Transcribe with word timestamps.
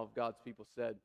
all 0.00 0.06
of 0.06 0.14
God's 0.14 0.38
people 0.42 0.66
said, 0.74 0.96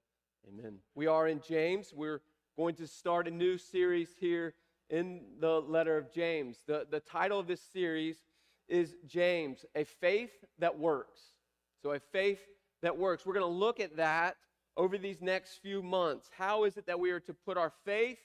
Amen. 0.47 0.77
We 0.95 1.05
are 1.05 1.27
in 1.27 1.41
James. 1.45 1.91
We're 1.93 2.21
going 2.55 2.75
to 2.75 2.87
start 2.87 3.27
a 3.27 3.31
new 3.31 3.57
series 3.57 4.15
here 4.17 4.53
in 4.89 5.19
the 5.41 5.59
letter 5.59 5.97
of 5.97 6.13
James. 6.13 6.59
The, 6.65 6.87
the 6.89 7.01
title 7.01 7.37
of 7.37 7.45
this 7.45 7.59
series 7.59 8.23
is 8.69 8.95
James, 9.05 9.65
a 9.75 9.83
faith 9.83 10.31
that 10.59 10.79
works. 10.79 11.19
So, 11.81 11.91
a 11.91 11.99
faith 11.99 12.39
that 12.83 12.97
works. 12.97 13.25
We're 13.25 13.33
going 13.33 13.45
to 13.45 13.51
look 13.51 13.81
at 13.81 13.97
that 13.97 14.37
over 14.77 14.97
these 14.97 15.19
next 15.19 15.57
few 15.61 15.83
months. 15.83 16.29
How 16.37 16.63
is 16.63 16.77
it 16.77 16.87
that 16.87 16.97
we 16.97 17.11
are 17.11 17.19
to 17.19 17.33
put 17.33 17.57
our 17.57 17.73
faith 17.83 18.19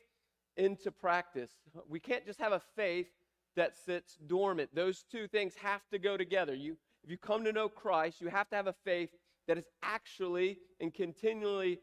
into 0.57 0.93
practice? 0.93 1.50
We 1.89 1.98
can't 1.98 2.25
just 2.25 2.39
have 2.39 2.52
a 2.52 2.62
faith 2.77 3.09
that 3.57 3.77
sits 3.77 4.18
dormant. 4.29 4.71
Those 4.73 5.05
two 5.11 5.27
things 5.27 5.57
have 5.57 5.82
to 5.91 5.98
go 5.98 6.16
together. 6.16 6.55
You, 6.55 6.77
if 7.02 7.11
you 7.11 7.18
come 7.18 7.43
to 7.43 7.52
know 7.52 7.68
Christ, 7.68 8.21
you 8.21 8.29
have 8.29 8.48
to 8.50 8.57
have 8.57 8.68
a 8.68 8.75
faith 8.84 9.11
that 9.51 9.59
is 9.59 9.67
actually 9.82 10.59
and 10.79 10.95
continually 10.95 11.80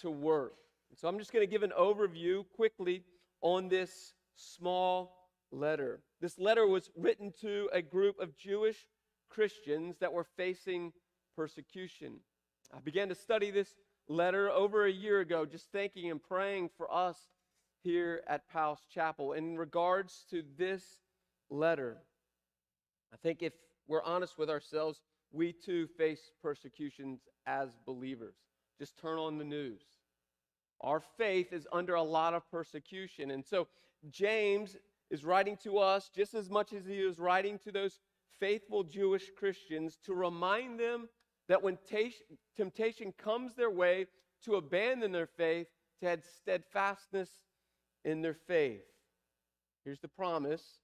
to 0.00 0.08
work. 0.08 0.54
So 0.94 1.08
I'm 1.08 1.18
just 1.18 1.32
going 1.32 1.44
to 1.44 1.50
give 1.50 1.64
an 1.64 1.72
overview 1.76 2.44
quickly 2.54 3.02
on 3.40 3.68
this 3.68 4.14
small 4.36 5.26
letter. 5.50 6.00
This 6.20 6.38
letter 6.38 6.68
was 6.68 6.90
written 6.96 7.32
to 7.40 7.68
a 7.72 7.82
group 7.82 8.20
of 8.20 8.36
Jewish 8.36 8.86
Christians 9.28 9.96
that 9.98 10.12
were 10.12 10.28
facing 10.36 10.92
persecution. 11.34 12.20
I 12.72 12.78
began 12.78 13.08
to 13.08 13.16
study 13.16 13.50
this 13.50 13.74
letter 14.08 14.48
over 14.48 14.86
a 14.86 14.92
year 14.92 15.18
ago, 15.18 15.44
just 15.44 15.72
thinking 15.72 16.12
and 16.12 16.22
praying 16.22 16.70
for 16.76 16.86
us 16.94 17.18
here 17.82 18.22
at 18.28 18.48
Powell's 18.48 18.86
Chapel. 18.94 19.32
In 19.32 19.58
regards 19.58 20.24
to 20.30 20.44
this 20.56 20.84
letter, 21.50 21.96
I 23.12 23.16
think 23.16 23.42
if 23.42 23.54
we're 23.88 24.04
honest 24.04 24.38
with 24.38 24.48
ourselves, 24.48 25.00
we 25.32 25.52
too 25.52 25.86
face 25.98 26.30
persecutions 26.42 27.20
as 27.46 27.68
believers. 27.86 28.34
Just 28.78 28.98
turn 28.98 29.18
on 29.18 29.38
the 29.38 29.44
news. 29.44 29.82
Our 30.80 31.00
faith 31.00 31.52
is 31.52 31.66
under 31.72 31.94
a 31.94 32.02
lot 32.02 32.34
of 32.34 32.48
persecution. 32.50 33.32
And 33.32 33.44
so 33.44 33.66
James 34.10 34.76
is 35.10 35.24
writing 35.24 35.56
to 35.64 35.78
us 35.78 36.10
just 36.14 36.34
as 36.34 36.48
much 36.48 36.72
as 36.72 36.86
he 36.86 36.98
is 36.98 37.18
writing 37.18 37.58
to 37.64 37.72
those 37.72 37.98
faithful 38.38 38.84
Jewish 38.84 39.30
Christians 39.36 39.98
to 40.04 40.14
remind 40.14 40.78
them 40.78 41.08
that 41.48 41.62
when 41.62 41.78
temptation 42.56 43.12
comes 43.18 43.54
their 43.54 43.70
way 43.70 44.06
to 44.44 44.56
abandon 44.56 45.12
their 45.12 45.26
faith, 45.26 45.66
to 46.00 46.06
have 46.06 46.22
steadfastness 46.24 47.30
in 48.04 48.22
their 48.22 48.34
faith. 48.34 48.84
Here's 49.84 50.00
the 50.00 50.08
promise 50.08 50.80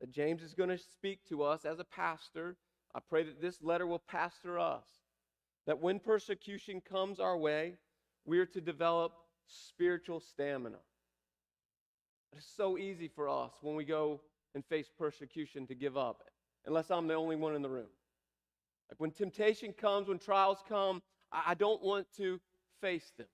that 0.00 0.10
James 0.10 0.42
is 0.42 0.54
going 0.54 0.68
to 0.68 0.78
speak 0.78 1.20
to 1.28 1.42
us 1.42 1.64
as 1.64 1.78
a 1.78 1.84
pastor. 1.84 2.56
I 2.94 3.00
pray 3.08 3.22
that 3.24 3.40
this 3.40 3.62
letter 3.62 3.86
will 3.86 3.98
pastor 3.98 4.58
us. 4.58 4.86
That 5.66 5.80
when 5.80 5.98
persecution 5.98 6.80
comes 6.80 7.20
our 7.20 7.36
way, 7.36 7.74
we 8.24 8.38
are 8.38 8.46
to 8.46 8.60
develop 8.60 9.12
spiritual 9.46 10.20
stamina. 10.20 10.78
It's 12.36 12.46
so 12.56 12.78
easy 12.78 13.08
for 13.08 13.28
us 13.28 13.52
when 13.62 13.74
we 13.74 13.84
go 13.84 14.20
and 14.54 14.64
face 14.64 14.90
persecution 14.98 15.66
to 15.66 15.74
give 15.74 15.96
up, 15.96 16.24
unless 16.66 16.90
I'm 16.90 17.06
the 17.06 17.14
only 17.14 17.36
one 17.36 17.54
in 17.54 17.62
the 17.62 17.68
room. 17.68 17.88
Like 18.90 18.98
when 18.98 19.10
temptation 19.10 19.72
comes, 19.72 20.08
when 20.08 20.18
trials 20.18 20.58
come, 20.68 21.02
I 21.30 21.54
don't 21.54 21.82
want 21.82 22.06
to 22.16 22.40
face 22.80 23.12
them. 23.18 23.26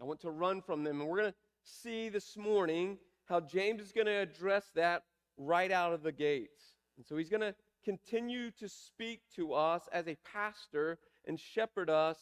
I 0.00 0.04
want 0.04 0.20
to 0.20 0.30
run 0.30 0.62
from 0.62 0.84
them. 0.84 1.00
And 1.00 1.08
we're 1.08 1.20
going 1.20 1.32
to 1.32 1.38
see 1.64 2.08
this 2.08 2.36
morning 2.36 2.98
how 3.26 3.40
James 3.40 3.82
is 3.82 3.92
going 3.92 4.06
to 4.06 4.12
address 4.12 4.70
that 4.74 5.02
right 5.36 5.72
out 5.72 5.92
of 5.92 6.02
the 6.02 6.12
gates. 6.12 6.74
And 6.96 7.04
so 7.04 7.16
he's 7.16 7.30
going 7.30 7.40
to 7.40 7.54
continue 7.84 8.50
to 8.52 8.68
speak 8.68 9.20
to 9.36 9.52
us 9.52 9.88
as 9.92 10.08
a 10.08 10.16
pastor 10.32 10.98
and 11.26 11.38
shepherd 11.38 11.90
us 11.90 12.18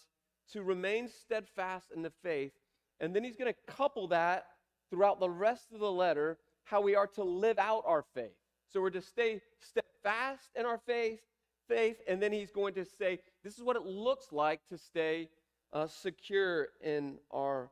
to 0.53 0.63
remain 0.63 1.09
steadfast 1.09 1.87
in 1.95 2.03
the 2.03 2.13
faith. 2.23 2.53
And 3.01 3.15
then 3.15 3.25
he's 3.25 3.37
going 3.37 3.53
to 3.53 3.73
couple 3.73 4.09
that 4.09 4.47
throughout 4.91 5.21
the 5.21 5.31
rest 5.31 5.73
of 5.73 5.81
the 5.81 5.91
letter 5.91 6.39
how 6.65 6.81
we 6.81 6.95
are 6.95 7.07
to 7.09 7.25
live 7.25 7.59
out 7.59 7.83
our 7.87 8.05
faith. 8.15 8.37
So 8.69 8.81
we're 8.81 8.91
to 8.91 9.03
stay 9.03 9.41
steadfast 9.61 10.51
in 10.55 10.65
our 10.65 10.79
faith, 10.87 11.21
faith, 11.69 11.97
and 12.09 12.23
then 12.23 12.33
he's 12.33 12.51
going 12.51 12.75
to 12.75 12.85
say, 12.85 13.19
this 13.45 13.59
is 13.59 13.63
what 13.63 13.77
it 13.77 13.83
looks 13.83 14.33
like 14.33 14.61
to 14.69 14.79
stay 14.79 15.29
uh, 15.73 15.87
secure 15.87 16.69
in 16.83 17.19
our 17.31 17.71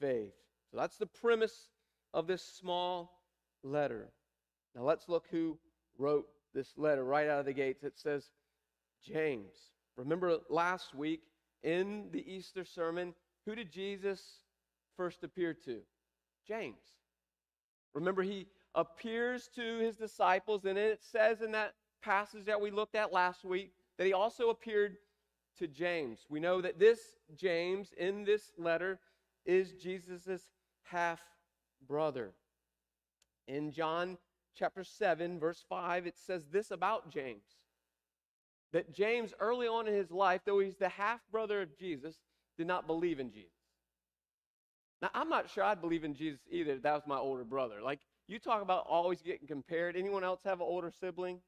faith. 0.00 0.32
So 0.70 0.78
that's 0.78 0.96
the 0.96 1.06
premise 1.06 1.70
of 2.12 2.26
this 2.26 2.42
small 2.42 3.12
letter. 3.62 4.10
Now 4.74 4.82
let's 4.82 5.08
look 5.08 5.26
who 5.30 5.58
wrote 5.98 6.26
this 6.56 6.72
letter 6.76 7.04
right 7.04 7.28
out 7.28 7.40
of 7.40 7.46
the 7.46 7.52
gates. 7.52 7.84
It 7.84 7.98
says, 7.98 8.30
James. 9.06 9.52
Remember 9.96 10.38
last 10.48 10.94
week 10.94 11.20
in 11.62 12.08
the 12.12 12.24
Easter 12.30 12.64
sermon, 12.64 13.14
who 13.44 13.54
did 13.54 13.70
Jesus 13.70 14.20
first 14.96 15.22
appear 15.22 15.54
to? 15.66 15.80
James. 16.48 16.80
Remember, 17.94 18.22
he 18.22 18.46
appears 18.74 19.48
to 19.54 19.78
his 19.78 19.96
disciples, 19.96 20.64
and 20.64 20.78
it 20.78 21.00
says 21.02 21.42
in 21.42 21.52
that 21.52 21.74
passage 22.02 22.46
that 22.46 22.60
we 22.60 22.70
looked 22.70 22.94
at 22.94 23.12
last 23.12 23.44
week 23.44 23.72
that 23.98 24.06
he 24.06 24.12
also 24.12 24.48
appeared 24.48 24.96
to 25.58 25.66
James. 25.66 26.20
We 26.28 26.40
know 26.40 26.60
that 26.62 26.78
this 26.78 27.00
James 27.36 27.92
in 27.98 28.24
this 28.24 28.52
letter 28.58 28.98
is 29.44 29.72
Jesus' 29.72 30.42
half 30.82 31.20
brother. 31.86 32.32
In 33.46 33.72
John 33.72 34.18
chapter 34.56 34.84
7, 34.84 35.38
verse 35.38 35.64
5, 35.68 36.06
it 36.06 36.16
says 36.16 36.46
this 36.50 36.70
about 36.70 37.10
James 37.10 37.44
that 38.72 38.92
James, 38.92 39.32
early 39.40 39.66
on 39.66 39.86
in 39.86 39.94
his 39.94 40.10
life, 40.10 40.42
though 40.44 40.58
he's 40.58 40.76
the 40.76 40.88
half 40.88 41.20
brother 41.30 41.62
of 41.62 41.78
Jesus, 41.78 42.16
did 42.58 42.66
not 42.66 42.86
believe 42.86 43.20
in 43.20 43.30
Jesus. 43.30 43.52
Now, 45.00 45.10
I'm 45.14 45.28
not 45.28 45.48
sure 45.48 45.64
I'd 45.64 45.80
believe 45.80 46.04
in 46.04 46.14
Jesus 46.14 46.40
either. 46.50 46.78
That 46.78 46.92
was 46.92 47.02
my 47.06 47.16
older 47.16 47.44
brother. 47.44 47.76
Like, 47.82 48.00
you 48.28 48.38
talk 48.38 48.62
about 48.62 48.86
always 48.88 49.22
getting 49.22 49.46
compared. 49.46 49.96
Anyone 49.96 50.24
else 50.24 50.40
have 50.44 50.60
an 50.60 50.66
older 50.68 50.90
sibling? 50.90 51.40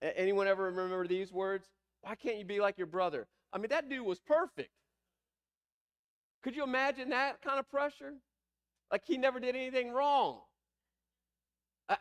Anyone 0.00 0.46
ever 0.46 0.64
remember 0.64 1.06
these 1.06 1.32
words? 1.32 1.68
Why 2.02 2.14
can't 2.14 2.38
you 2.38 2.44
be 2.44 2.60
like 2.60 2.78
your 2.78 2.86
brother? 2.86 3.26
I 3.52 3.58
mean, 3.58 3.68
that 3.70 3.88
dude 3.88 4.06
was 4.06 4.20
perfect. 4.20 4.70
Could 6.42 6.54
you 6.54 6.62
imagine 6.62 7.10
that 7.10 7.42
kind 7.42 7.58
of 7.58 7.68
pressure? 7.68 8.14
Like 8.90 9.02
he 9.04 9.18
never 9.18 9.40
did 9.40 9.56
anything 9.56 9.92
wrong. 9.92 10.38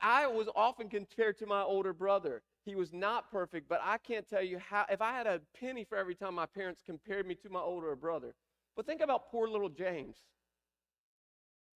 I 0.02 0.28
was 0.28 0.48
often 0.56 0.90
compared 0.90 1.38
to 1.40 1.46
my 1.46 1.62
older 1.62 1.94
brother. 1.94 2.42
He 2.66 2.76
was 2.76 2.92
not 2.92 3.32
perfect, 3.32 3.70
but 3.70 3.80
I 3.82 3.98
can't 3.98 4.28
tell 4.28 4.44
you 4.44 4.60
how, 4.60 4.86
if 4.90 5.02
I 5.02 5.14
had 5.14 5.28
a 5.28 5.40
penny 5.60 5.86
for 5.86 5.98
every 5.98 6.16
time 6.16 6.36
my 6.36 6.46
parents 6.46 6.82
compared 6.86 7.26
me 7.26 7.36
to 7.36 7.50
my 7.50 7.62
older 7.62 7.96
brother. 7.96 8.36
But 8.76 8.86
think 8.86 9.02
about 9.02 9.32
poor 9.32 9.48
little 9.48 9.70
James. 9.70 10.18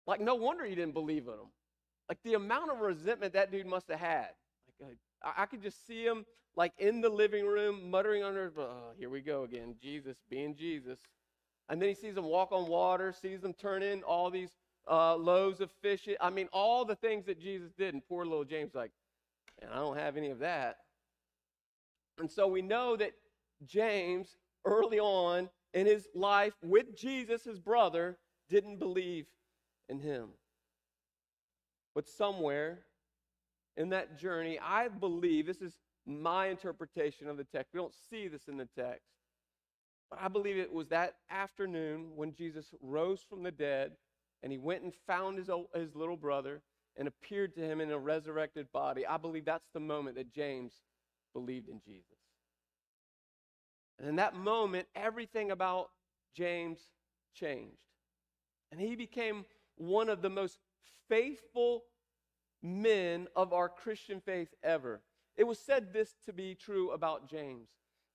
Like, 0.06 0.20
no 0.20 0.34
wonder 0.34 0.64
he 0.64 0.74
didn't 0.74 0.94
believe 0.94 1.28
in 1.28 1.34
him. 1.34 1.50
Like, 2.08 2.18
the 2.24 2.34
amount 2.34 2.72
of 2.72 2.80
resentment 2.80 3.32
that 3.34 3.52
dude 3.52 3.66
must 3.66 3.88
have 3.88 4.00
had. 4.00 4.30
Like, 4.80 4.96
uh, 5.24 5.30
I, 5.36 5.42
I 5.42 5.46
could 5.46 5.62
just 5.62 5.86
see 5.86 6.04
him, 6.04 6.26
like, 6.56 6.72
in 6.78 7.00
the 7.00 7.08
living 7.08 7.46
room, 7.46 7.90
muttering 7.90 8.24
under, 8.24 8.46
his 8.46 8.58
oh, 8.58 8.90
here 8.98 9.08
we 9.10 9.20
go 9.20 9.44
again, 9.44 9.76
Jesus 9.80 10.16
being 10.28 10.56
Jesus. 10.56 10.98
And 11.68 11.80
then 11.80 11.90
he 11.90 11.94
sees 11.94 12.16
him 12.16 12.24
walk 12.24 12.50
on 12.50 12.68
water, 12.68 13.12
sees 13.12 13.40
them 13.42 13.54
turn 13.54 13.84
in 13.84 14.02
all 14.02 14.30
these 14.30 14.50
uh, 14.90 15.16
loaves 15.16 15.60
of 15.60 15.70
fish. 15.80 16.08
I 16.20 16.30
mean, 16.30 16.48
all 16.52 16.84
the 16.84 16.96
things 16.96 17.24
that 17.26 17.40
Jesus 17.40 17.70
did. 17.78 17.94
And 17.94 18.02
poor 18.06 18.24
little 18.24 18.44
James, 18.44 18.74
like, 18.74 18.90
and 19.62 19.70
I 19.70 19.76
don't 19.76 19.96
have 19.96 20.16
any 20.16 20.30
of 20.30 20.40
that. 20.40 20.78
And 22.18 22.30
so 22.30 22.48
we 22.48 22.60
know 22.60 22.96
that 22.96 23.12
James, 23.64 24.36
early 24.64 24.98
on 24.98 25.48
in 25.72 25.86
his 25.86 26.08
life 26.14 26.54
with 26.62 26.96
Jesus, 26.96 27.44
his 27.44 27.58
brother, 27.58 28.18
didn't 28.48 28.78
believe 28.78 29.26
in 29.88 30.00
him. 30.00 30.30
But 31.94 32.08
somewhere 32.08 32.80
in 33.76 33.90
that 33.90 34.18
journey, 34.18 34.58
I 34.62 34.88
believe 34.88 35.46
this 35.46 35.62
is 35.62 35.74
my 36.06 36.48
interpretation 36.48 37.28
of 37.28 37.36
the 37.36 37.44
text. 37.44 37.72
We 37.72 37.78
don't 37.78 37.94
see 38.10 38.28
this 38.28 38.48
in 38.48 38.56
the 38.56 38.68
text. 38.76 39.06
But 40.10 40.20
I 40.20 40.28
believe 40.28 40.56
it 40.56 40.72
was 40.72 40.88
that 40.88 41.14
afternoon 41.30 42.10
when 42.16 42.32
Jesus 42.32 42.74
rose 42.82 43.24
from 43.28 43.42
the 43.42 43.52
dead 43.52 43.92
and 44.42 44.52
he 44.52 44.58
went 44.58 44.82
and 44.82 44.92
found 45.06 45.38
his, 45.38 45.48
old, 45.48 45.66
his 45.74 45.94
little 45.94 46.16
brother 46.16 46.62
and 46.96 47.06
appeared 47.06 47.54
to 47.54 47.60
him 47.60 47.80
in 47.80 47.90
a 47.90 47.98
resurrected 47.98 48.70
body. 48.72 49.06
I 49.06 49.16
believe 49.16 49.44
that's 49.44 49.68
the 49.72 49.80
moment 49.80 50.16
that 50.16 50.32
James 50.32 50.72
believed 51.32 51.68
in 51.68 51.80
Jesus. 51.80 52.18
And 53.98 54.08
in 54.08 54.16
that 54.16 54.34
moment, 54.34 54.86
everything 54.94 55.50
about 55.50 55.90
James 56.34 56.80
changed. 57.34 57.84
And 58.72 58.80
he 58.80 58.96
became 58.96 59.44
one 59.76 60.08
of 60.08 60.22
the 60.22 60.30
most 60.30 60.58
faithful 61.08 61.84
men 62.62 63.28
of 63.36 63.52
our 63.52 63.68
Christian 63.68 64.20
faith 64.20 64.48
ever. 64.62 65.00
It 65.36 65.44
was 65.44 65.58
said 65.58 65.92
this 65.92 66.14
to 66.26 66.32
be 66.32 66.54
true 66.54 66.90
about 66.90 67.28
James 67.28 67.68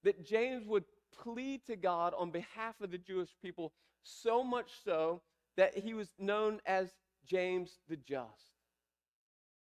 that 0.03 0.23
James 0.23 0.65
would 0.65 0.85
plead 1.23 1.65
to 1.65 1.75
God 1.75 2.13
on 2.17 2.29
behalf 2.29 2.79
of 2.81 2.91
the 2.91 2.97
Jewish 2.97 3.31
people, 3.41 3.73
so 4.03 4.43
much 4.43 4.69
so 4.83 5.21
that 5.57 5.77
he 5.77 5.93
was 5.93 6.09
known 6.19 6.59
as 6.65 6.89
James 7.25 7.79
the 7.89 7.97
Just. 7.97 8.53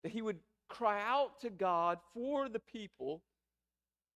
That 0.02 0.12
he 0.12 0.22
would 0.22 0.38
cry 0.68 1.00
out 1.06 1.40
to 1.40 1.50
God 1.50 1.98
for 2.12 2.48
the 2.48 2.58
people 2.58 3.22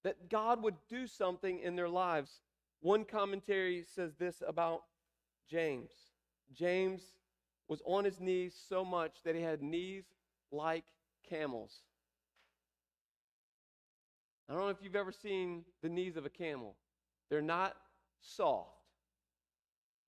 that 0.04 0.28
God 0.28 0.62
would 0.62 0.76
do 0.88 1.06
something 1.06 1.60
in 1.60 1.76
their 1.76 1.88
lives. 1.88 2.40
One 2.80 3.04
commentary 3.04 3.84
says 3.94 4.14
this 4.18 4.42
about 4.46 4.82
James 5.50 5.90
James 6.54 7.02
was 7.68 7.82
on 7.84 8.04
his 8.04 8.20
knees 8.20 8.58
so 8.68 8.84
much 8.84 9.22
that 9.24 9.34
he 9.34 9.42
had 9.42 9.62
knees 9.62 10.04
like 10.50 10.84
camels. 11.28 11.82
I 14.48 14.54
don't 14.54 14.62
know 14.62 14.68
if 14.68 14.78
you've 14.82 14.96
ever 14.96 15.12
seen 15.12 15.64
the 15.82 15.90
knees 15.90 16.16
of 16.16 16.24
a 16.24 16.30
camel. 16.30 16.74
They're 17.28 17.42
not 17.42 17.76
soft, 18.22 18.77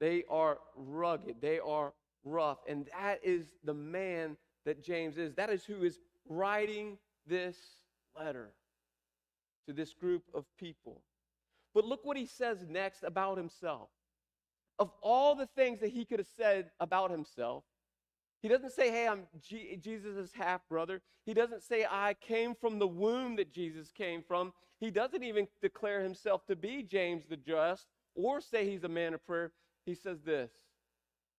they 0.00 0.24
are 0.30 0.58
rugged, 0.74 1.36
they 1.40 1.58
are 1.58 1.92
rough. 2.24 2.58
And 2.68 2.88
that 2.98 3.20
is 3.22 3.46
the 3.64 3.74
man 3.74 4.36
that 4.64 4.82
James 4.82 5.18
is. 5.18 5.34
That 5.34 5.50
is 5.50 5.64
who 5.64 5.82
is 5.82 5.98
writing 6.28 6.98
this 7.26 7.56
letter 8.18 8.50
to 9.66 9.72
this 9.72 9.92
group 9.92 10.22
of 10.34 10.44
people. 10.58 11.02
But 11.74 11.84
look 11.84 12.04
what 12.04 12.16
he 12.16 12.26
says 12.26 12.66
next 12.68 13.02
about 13.04 13.38
himself. 13.38 13.88
Of 14.78 14.90
all 15.02 15.34
the 15.34 15.48
things 15.54 15.80
that 15.80 15.90
he 15.90 16.04
could 16.04 16.18
have 16.18 16.28
said 16.36 16.70
about 16.80 17.10
himself, 17.10 17.64
he 18.42 18.48
doesn't 18.48 18.72
say, 18.72 18.90
Hey, 18.90 19.06
I'm 19.06 19.26
G- 19.42 19.76
Jesus' 19.80 20.32
half 20.32 20.66
brother. 20.68 21.02
He 21.26 21.34
doesn't 21.34 21.62
say, 21.62 21.86
I 21.88 22.14
came 22.14 22.54
from 22.54 22.78
the 22.78 22.86
womb 22.88 23.36
that 23.36 23.52
Jesus 23.52 23.92
came 23.92 24.22
from. 24.26 24.52
He 24.80 24.90
doesn't 24.90 25.22
even 25.22 25.46
declare 25.60 26.02
himself 26.02 26.46
to 26.46 26.56
be 26.56 26.82
James 26.82 27.24
the 27.28 27.36
Just 27.36 27.86
or 28.14 28.40
say 28.40 28.68
he's 28.68 28.84
a 28.84 28.88
man 28.88 29.14
of 29.14 29.24
prayer. 29.26 29.52
He 29.86 29.94
says 29.94 30.18
this 30.24 30.50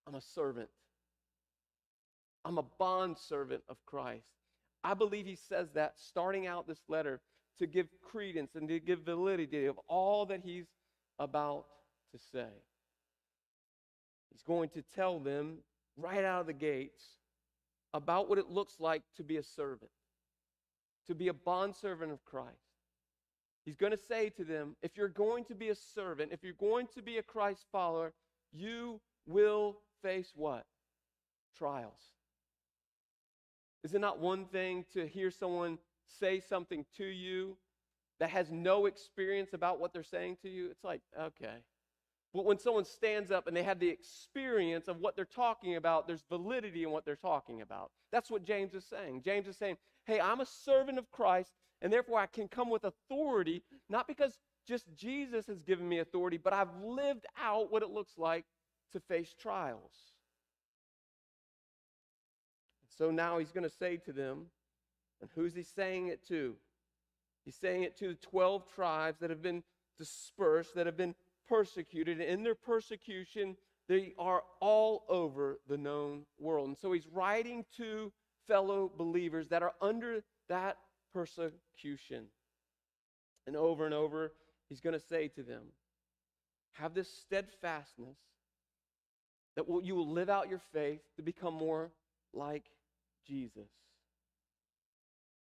I'm 0.08 0.16
a 0.16 0.22
servant, 0.22 0.70
I'm 2.46 2.58
a 2.58 2.66
bond 2.80 3.18
servant 3.18 3.64
of 3.70 3.78
Christ. 3.86 4.26
I 4.84 4.94
believe 4.96 5.26
he 5.26 5.36
says 5.36 5.70
that 5.76 5.94
starting 5.98 6.48
out 6.48 6.68
this 6.68 6.82
letter 6.88 7.22
to 7.60 7.68
give 7.68 7.88
credence 8.02 8.56
and 8.56 8.68
to 8.68 8.80
give 8.80 9.02
validity 9.02 9.66
of 9.66 9.80
all 9.88 10.26
that 10.26 10.42
he's 10.44 10.66
about 11.20 11.66
to 12.12 12.20
say. 12.32 12.50
He's 14.32 14.42
going 14.42 14.70
to 14.70 14.82
tell 14.96 15.20
them 15.20 15.58
right 15.98 16.24
out 16.24 16.42
of 16.42 16.48
the 16.48 16.54
gates 16.54 17.04
about 17.94 18.30
what 18.30 18.40
it 18.40 18.50
looks 18.50 18.80
like 18.80 19.04
to 19.18 19.24
be 19.24 19.38
a 19.38 19.44
servant, 19.44 19.92
to 21.08 21.14
be 21.14 21.28
a 21.28 21.34
bondservant 21.34 22.12
of 22.12 22.24
Christ. 22.26 22.48
He's 23.66 23.76
going 23.76 23.92
to 23.92 24.00
say 24.08 24.30
to 24.30 24.44
them, 24.44 24.76
if 24.82 24.98
you're 24.98 25.08
going 25.08 25.46
to 25.46 25.56
be 25.56 25.70
a 25.70 25.76
servant, 25.76 26.32
if 26.32 26.44
you're 26.44 26.54
going 26.54 26.88
to 26.96 27.02
be 27.04 27.18
a 27.18 27.24
Christ 27.24 27.66
follower, 27.72 28.14
you 28.52 29.00
will 29.28 29.78
face 30.02 30.32
what? 30.36 30.66
Trials. 31.58 32.02
Is 33.84 33.94
it 33.94 34.02
not 34.02 34.20
one 34.20 34.46
thing 34.46 34.86
to 34.94 35.08
hear 35.08 35.32
someone 35.32 35.78
say 36.20 36.40
something 36.40 36.86
to 36.98 37.06
you 37.06 37.58
that 38.20 38.30
has 38.30 38.52
no 38.52 38.86
experience 38.86 39.54
about 39.54 39.80
what 39.80 39.94
they're 39.94 40.04
saying 40.04 40.38
to 40.44 40.50
you? 40.50 40.70
It's 40.70 40.84
like, 40.84 41.02
okay. 41.20 41.64
But 42.34 42.46
when 42.46 42.60
someone 42.60 42.86
stands 42.86 43.32
up 43.32 43.48
and 43.48 43.58
they 43.58 43.64
have 43.64 43.80
the 43.80 43.90
experience 43.90 44.88
of 44.88 45.00
what 45.00 45.16
they're 45.16 45.26
talking 45.26 45.76
about, 45.76 46.08
there's 46.08 46.24
validity 46.30 46.84
in 46.84 46.92
what 46.92 47.04
they're 47.04 47.16
talking 47.16 47.62
about. 47.62 47.92
That's 48.12 48.32
what 48.32 48.46
James 48.46 48.74
is 48.74 48.86
saying. 48.86 49.24
James 49.26 49.48
is 49.48 49.58
saying, 49.58 49.78
hey, 50.06 50.20
I'm 50.22 50.40
a 50.40 50.46
servant 50.46 50.98
of 50.98 51.12
Christ, 51.12 51.52
and 51.82 51.92
therefore 51.92 52.20
I 52.20 52.28
can 52.28 52.48
come 52.48 52.70
with 52.70 52.86
authority, 52.86 53.64
not 53.90 54.08
because 54.08 54.38
just 54.68 54.86
Jesus 54.96 55.48
has 55.48 55.62
given 55.62 55.88
me 55.88 56.00
authority, 56.00 56.38
but 56.38 56.54
I've 56.54 56.74
lived 56.84 57.26
out 57.42 57.72
what 57.72 57.84
it 57.84 57.90
looks 57.90 58.18
like 58.18 58.46
to 58.94 59.00
face 59.00 59.34
trials. 59.40 59.92
So 62.98 63.10
now 63.10 63.40
he's 63.40 63.52
going 63.52 63.64
to 63.64 63.70
say 63.70 63.98
to 63.98 64.14
them, 64.14 64.48
and 65.22 65.30
who's 65.36 65.54
he 65.56 65.64
saying 65.64 66.08
it 66.08 66.28
to? 66.28 66.56
He's 67.46 67.56
saying 67.56 67.84
it 67.84 67.98
to 67.98 68.10
the 68.10 68.16
12 68.16 68.72
tribes 68.74 69.20
that 69.20 69.30
have 69.30 69.42
been 69.42 69.64
dispersed, 69.98 70.76
that 70.76 70.86
have 70.86 70.98
been 70.98 71.16
persecuted. 71.48 72.20
In 72.22 72.44
their 72.44 72.56
persecution, 72.56 73.56
they 73.88 74.14
are 74.18 74.44
all 74.60 75.04
over 75.10 75.60
the 75.68 75.78
known 75.78 76.26
world. 76.40 76.68
And 76.68 76.78
so 76.78 76.92
he's 76.92 77.08
writing 77.08 77.66
to 77.78 78.12
fellow 78.48 78.92
believers 78.96 79.48
that 79.50 79.64
are 79.64 79.74
under 79.82 80.24
that 80.50 80.78
persecution. 81.14 82.26
And 83.48 83.56
over 83.56 83.86
and 83.86 83.94
over, 83.94 84.34
he's 84.72 84.80
going 84.80 84.98
to 84.98 85.06
say 85.06 85.28
to 85.28 85.44
them, 85.44 85.64
Have 86.72 86.94
this 86.94 87.14
steadfastness 87.14 88.16
that 89.58 89.66
you 89.84 89.96
will 89.96 90.10
live 90.10 90.30
out 90.30 90.50
your 90.50 90.62
faith 90.72 91.02
to 91.18 91.22
become 91.22 91.54
more 91.54 91.92
like 92.34 92.64
Jesus. 93.28 93.68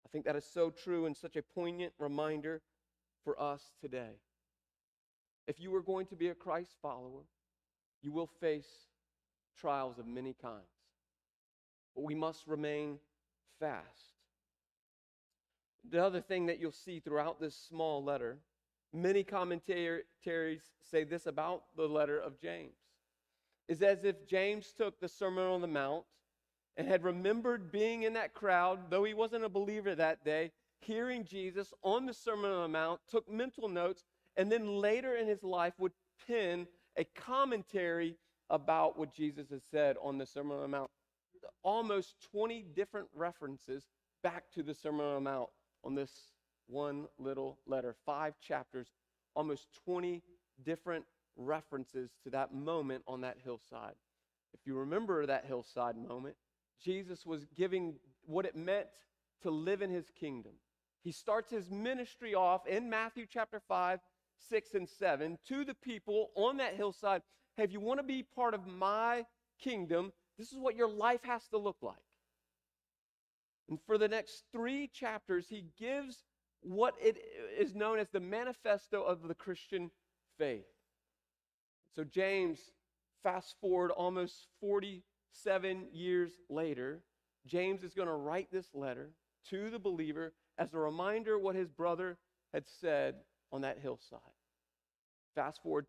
I 0.05 0.09
think 0.11 0.25
that 0.25 0.35
is 0.35 0.45
so 0.45 0.71
true 0.71 1.07
and 1.07 1.17
such 1.17 1.37
a 1.37 1.43
poignant 1.43 1.93
reminder 2.01 2.63
for 3.23 3.41
us 3.41 3.63
today. 3.81 4.19
If 5.47 5.61
you 5.61 5.73
are 5.77 5.83
going 5.83 6.07
to 6.07 6.17
be 6.17 6.29
a 6.29 6.35
Christ 6.35 6.73
follower, 6.83 7.23
you 8.03 8.11
will 8.11 8.29
face 8.41 8.67
trials 9.57 10.01
of 10.01 10.07
many 10.09 10.35
kinds. 10.43 10.65
But 11.95 12.03
we 12.03 12.17
must 12.17 12.49
remain 12.49 12.99
fast. 13.61 13.87
The 15.89 16.05
other 16.05 16.21
thing 16.21 16.47
that 16.47 16.59
you'll 16.59 16.73
see 16.73 16.99
throughout 16.99 17.41
this 17.41 17.55
small 17.55 18.03
letter, 18.03 18.39
many 18.93 19.25
commentaries 19.25 20.63
say 20.91 21.05
this 21.05 21.27
about 21.27 21.65
the 21.77 21.87
letter 21.87 22.19
of 22.19 22.39
James, 22.41 22.77
is 23.69 23.83
as 23.83 24.05
if 24.05 24.27
James 24.27 24.73
took 24.77 25.01
the 25.01 25.09
Sermon 25.09 25.45
on 25.45 25.61
the 25.61 25.67
Mount 25.67 26.05
and 26.77 26.89
had 26.89 27.05
remembered 27.05 27.71
being 27.71 28.03
in 28.03 28.15
that 28.15 28.35
crowd, 28.35 28.91
though 28.91 29.05
he 29.05 29.15
wasn't 29.15 29.45
a 29.45 29.49
believer 29.49 29.95
that 29.95 30.25
day, 30.25 30.51
hearing 30.81 31.25
Jesus 31.25 31.73
on 31.83 32.07
the 32.07 32.15
Sermon 32.15 32.51
on 32.51 32.63
the 32.63 32.69
Mount, 32.69 33.01
took 33.09 33.31
mental 33.31 33.69
notes, 33.69 34.05
and 34.37 34.51
then 34.51 34.67
later 34.81 35.17
in 35.17 35.27
his 35.27 35.43
life 35.43 35.75
would 35.79 35.93
pen 36.27 36.67
a 36.97 37.05
commentary 37.05 38.17
about 38.51 38.99
what 38.99 39.15
Jesus 39.15 39.49
has 39.51 39.63
said 39.71 39.97
on 40.03 40.19
the 40.19 40.27
Sermon 40.27 40.57
on 40.57 40.63
the 40.63 40.69
Mount. 40.69 40.91
Almost 41.63 42.17
20 42.31 42.65
different 42.75 43.09
references 43.15 43.89
back 44.23 44.45
to 44.55 44.63
the 44.63 44.75
Sermon 44.75 45.07
on 45.07 45.15
the 45.15 45.31
Mount 45.31 45.49
on 45.85 45.95
this 45.95 46.32
one 46.73 47.07
little 47.19 47.59
letter. 47.67 47.95
Five 48.07 48.35
chapters, 48.41 48.89
almost 49.35 49.69
20 49.85 50.23
different 50.65 51.05
references 51.37 52.11
to 52.25 52.31
that 52.31 52.55
moment 52.55 53.05
on 53.07 53.21
that 53.21 53.37
hillside. 53.45 53.95
If 54.55 54.61
you 54.67 54.77
remember 54.77 55.27
that 55.27 55.45
hillside 55.45 55.97
moment, 55.97 56.37
Jesus 56.83 57.25
was 57.25 57.47
giving 57.57 57.95
what 58.27 58.47
it 58.47 58.57
meant 58.57 58.87
to 59.43 59.51
live 59.51 59.83
in 59.83 59.91
his 59.91 60.11
kingdom. 60.19 60.53
He 61.03 61.13
starts 61.13 61.51
his 61.51 61.71
ministry 61.71 62.35
off 62.35 62.67
in 62.67 62.89
Matthew 62.89 63.27
chapter 63.29 63.61
5, 63.69 64.01
6, 64.49 64.75
and 64.75 64.89
7 64.89 65.39
to 65.49 65.65
the 65.65 65.75
people 65.75 66.31
on 66.37 66.59
that 66.59 66.75
hillside. 66.75 67.23
Hey, 67.57 67.65
if 67.65 67.73
you 67.73 67.81
want 67.81 67.99
to 67.99 68.07
be 68.07 68.23
part 68.23 68.55
of 68.55 68.67
my 68.67 69.25
kingdom, 69.61 70.13
this 70.39 70.53
is 70.53 70.59
what 70.59 70.77
your 70.77 70.89
life 70.89 71.23
has 71.25 71.47
to 71.49 71.59
look 71.59 71.79
like. 71.83 71.97
And 73.69 73.79
for 73.87 73.99
the 73.99 74.09
next 74.09 74.45
three 74.53 74.89
chapters, 74.89 75.47
he 75.49 75.65
gives 75.79 76.25
what 76.63 76.95
it 77.01 77.19
is 77.59 77.75
known 77.75 77.99
as 77.99 78.09
the 78.11 78.21
manifesto 78.21 79.03
of 79.03 79.27
the 79.27 79.35
Christian 79.35 79.91
faith. 80.39 80.67
So, 81.95 82.05
James, 82.05 82.59
fast 83.23 83.57
forward 83.61 83.91
almost 83.91 84.47
47 84.61 85.89
years 85.93 86.33
later, 86.49 87.03
James 87.47 87.83
is 87.83 87.95
going 87.95 88.09
to 88.09 88.15
write 88.15 88.49
this 88.51 88.69
letter 88.75 89.11
to 89.51 89.71
the 89.71 89.79
believer 89.79 90.33
as 90.59 90.73
a 90.73 90.79
reminder 90.79 91.39
what 91.39 91.55
his 91.55 91.69
brother 91.69 92.19
had 92.53 92.65
said 92.81 93.17
on 93.51 93.63
that 93.63 93.79
hillside. 93.79 94.21
Fast 95.35 95.63
forward 95.63 95.87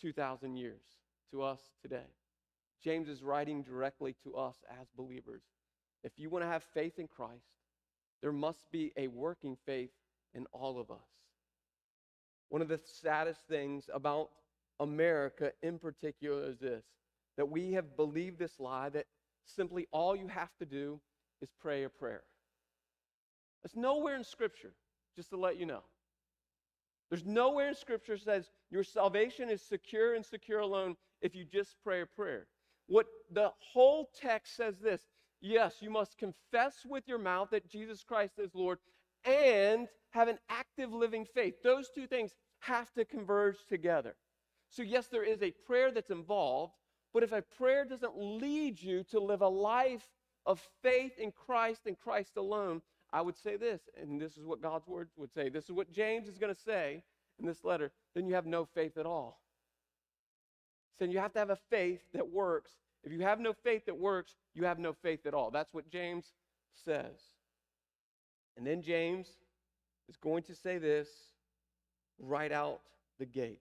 2,000 0.00 0.56
years 0.56 0.82
to 1.30 1.42
us 1.42 1.60
today. 1.82 2.08
James 2.82 3.08
is 3.08 3.22
writing 3.22 3.62
directly 3.62 4.14
to 4.22 4.36
us 4.36 4.56
as 4.80 4.86
believers. 4.96 5.42
If 6.04 6.12
you 6.18 6.30
want 6.30 6.44
to 6.44 6.48
have 6.48 6.62
faith 6.62 6.98
in 6.98 7.08
Christ, 7.08 7.55
there 8.22 8.32
must 8.32 8.70
be 8.70 8.92
a 8.96 9.08
working 9.08 9.56
faith 9.66 9.90
in 10.34 10.46
all 10.52 10.78
of 10.78 10.90
us. 10.90 11.08
One 12.48 12.62
of 12.62 12.68
the 12.68 12.80
saddest 12.84 13.40
things 13.48 13.88
about 13.92 14.30
America 14.80 15.52
in 15.62 15.78
particular 15.78 16.44
is 16.44 16.58
this 16.58 16.84
that 17.36 17.50
we 17.50 17.72
have 17.72 17.96
believed 17.96 18.38
this 18.38 18.58
lie 18.58 18.88
that 18.88 19.06
simply 19.44 19.86
all 19.92 20.16
you 20.16 20.26
have 20.28 20.56
to 20.58 20.64
do 20.64 21.00
is 21.42 21.50
pray 21.60 21.84
a 21.84 21.88
prayer. 21.88 22.22
It's 23.64 23.76
nowhere 23.76 24.16
in 24.16 24.24
Scripture, 24.24 24.72
just 25.16 25.30
to 25.30 25.36
let 25.36 25.58
you 25.58 25.66
know. 25.66 25.82
There's 27.10 27.24
nowhere 27.24 27.68
in 27.68 27.74
Scripture 27.74 28.16
says 28.16 28.50
your 28.70 28.84
salvation 28.84 29.50
is 29.50 29.62
secure 29.62 30.14
and 30.14 30.24
secure 30.24 30.60
alone 30.60 30.96
if 31.20 31.34
you 31.34 31.44
just 31.44 31.76
pray 31.84 32.00
a 32.00 32.06
prayer. 32.06 32.46
What 32.88 33.06
the 33.32 33.50
whole 33.58 34.10
text 34.20 34.56
says 34.56 34.78
this 34.78 35.02
yes, 35.40 35.76
you 35.80 35.90
must 35.90 36.18
confess 36.18 36.84
with 36.84 37.06
your 37.06 37.18
mouth 37.18 37.50
that 37.50 37.68
Jesus 37.68 38.02
Christ 38.02 38.34
is 38.38 38.54
Lord 38.54 38.78
and 39.24 39.88
have 40.10 40.28
an 40.28 40.38
active 40.48 40.92
living 40.92 41.24
faith. 41.24 41.54
Those 41.62 41.88
two 41.94 42.06
things 42.06 42.32
have 42.60 42.92
to 42.94 43.04
converge 43.04 43.56
together. 43.68 44.16
So, 44.68 44.82
yes, 44.82 45.06
there 45.06 45.24
is 45.24 45.42
a 45.42 45.52
prayer 45.66 45.90
that's 45.90 46.10
involved, 46.10 46.74
but 47.12 47.22
if 47.22 47.32
a 47.32 47.42
prayer 47.42 47.84
doesn't 47.84 48.16
lead 48.16 48.80
you 48.80 49.04
to 49.04 49.20
live 49.20 49.42
a 49.42 49.48
life 49.48 50.06
of 50.44 50.60
faith 50.82 51.18
in 51.18 51.32
Christ 51.32 51.82
and 51.86 51.98
Christ 51.98 52.36
alone, 52.36 52.82
I 53.12 53.20
would 53.20 53.36
say 53.36 53.56
this, 53.56 53.80
and 54.00 54.20
this 54.20 54.36
is 54.36 54.44
what 54.44 54.62
God's 54.62 54.86
word 54.86 55.08
would 55.16 55.32
say. 55.32 55.48
This 55.48 55.64
is 55.64 55.72
what 55.72 55.92
James 55.92 56.28
is 56.28 56.38
going 56.38 56.54
to 56.54 56.60
say, 56.60 57.02
in 57.38 57.46
this 57.46 57.64
letter, 57.64 57.92
then 58.14 58.26
you 58.26 58.34
have 58.34 58.46
no 58.46 58.64
faith 58.64 58.96
at 58.96 59.06
all. 59.06 59.40
So 60.98 61.04
you 61.04 61.18
have 61.18 61.32
to 61.34 61.38
have 61.38 61.50
a 61.50 61.58
faith 61.70 62.00
that 62.14 62.30
works. 62.30 62.72
If 63.06 63.12
you 63.12 63.20
have 63.20 63.38
no 63.38 63.52
faith 63.52 63.86
that 63.86 63.96
works, 63.96 64.34
you 64.52 64.64
have 64.64 64.80
no 64.80 64.92
faith 64.92 65.26
at 65.26 65.32
all. 65.32 65.52
That's 65.52 65.72
what 65.72 65.88
James 65.88 66.32
says. 66.84 67.14
And 68.56 68.66
then 68.66 68.82
James 68.82 69.28
is 70.08 70.16
going 70.16 70.42
to 70.44 70.54
say 70.54 70.78
this 70.78 71.08
right 72.18 72.50
out 72.50 72.80
the 73.20 73.26
gate. 73.26 73.60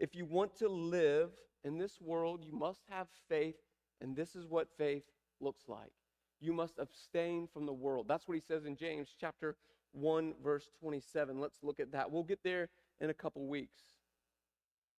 If 0.00 0.14
you 0.14 0.24
want 0.24 0.56
to 0.56 0.68
live 0.68 1.30
in 1.64 1.76
this 1.76 2.00
world, 2.00 2.44
you 2.44 2.52
must 2.52 2.80
have 2.88 3.08
faith, 3.28 3.56
and 4.00 4.16
this 4.16 4.34
is 4.34 4.46
what 4.46 4.68
faith 4.78 5.04
looks 5.40 5.68
like. 5.68 5.92
You 6.40 6.54
must 6.54 6.78
abstain 6.78 7.46
from 7.52 7.66
the 7.66 7.72
world. 7.72 8.06
That's 8.08 8.26
what 8.26 8.36
he 8.36 8.40
says 8.40 8.64
in 8.64 8.74
James 8.74 9.14
chapter 9.20 9.56
1 9.92 10.34
verse 10.42 10.68
27. 10.80 11.38
Let's 11.40 11.58
look 11.62 11.80
at 11.80 11.92
that. 11.92 12.10
We'll 12.10 12.22
get 12.22 12.42
there 12.42 12.68
in 13.00 13.10
a 13.10 13.14
couple 13.14 13.46
weeks. 13.46 13.80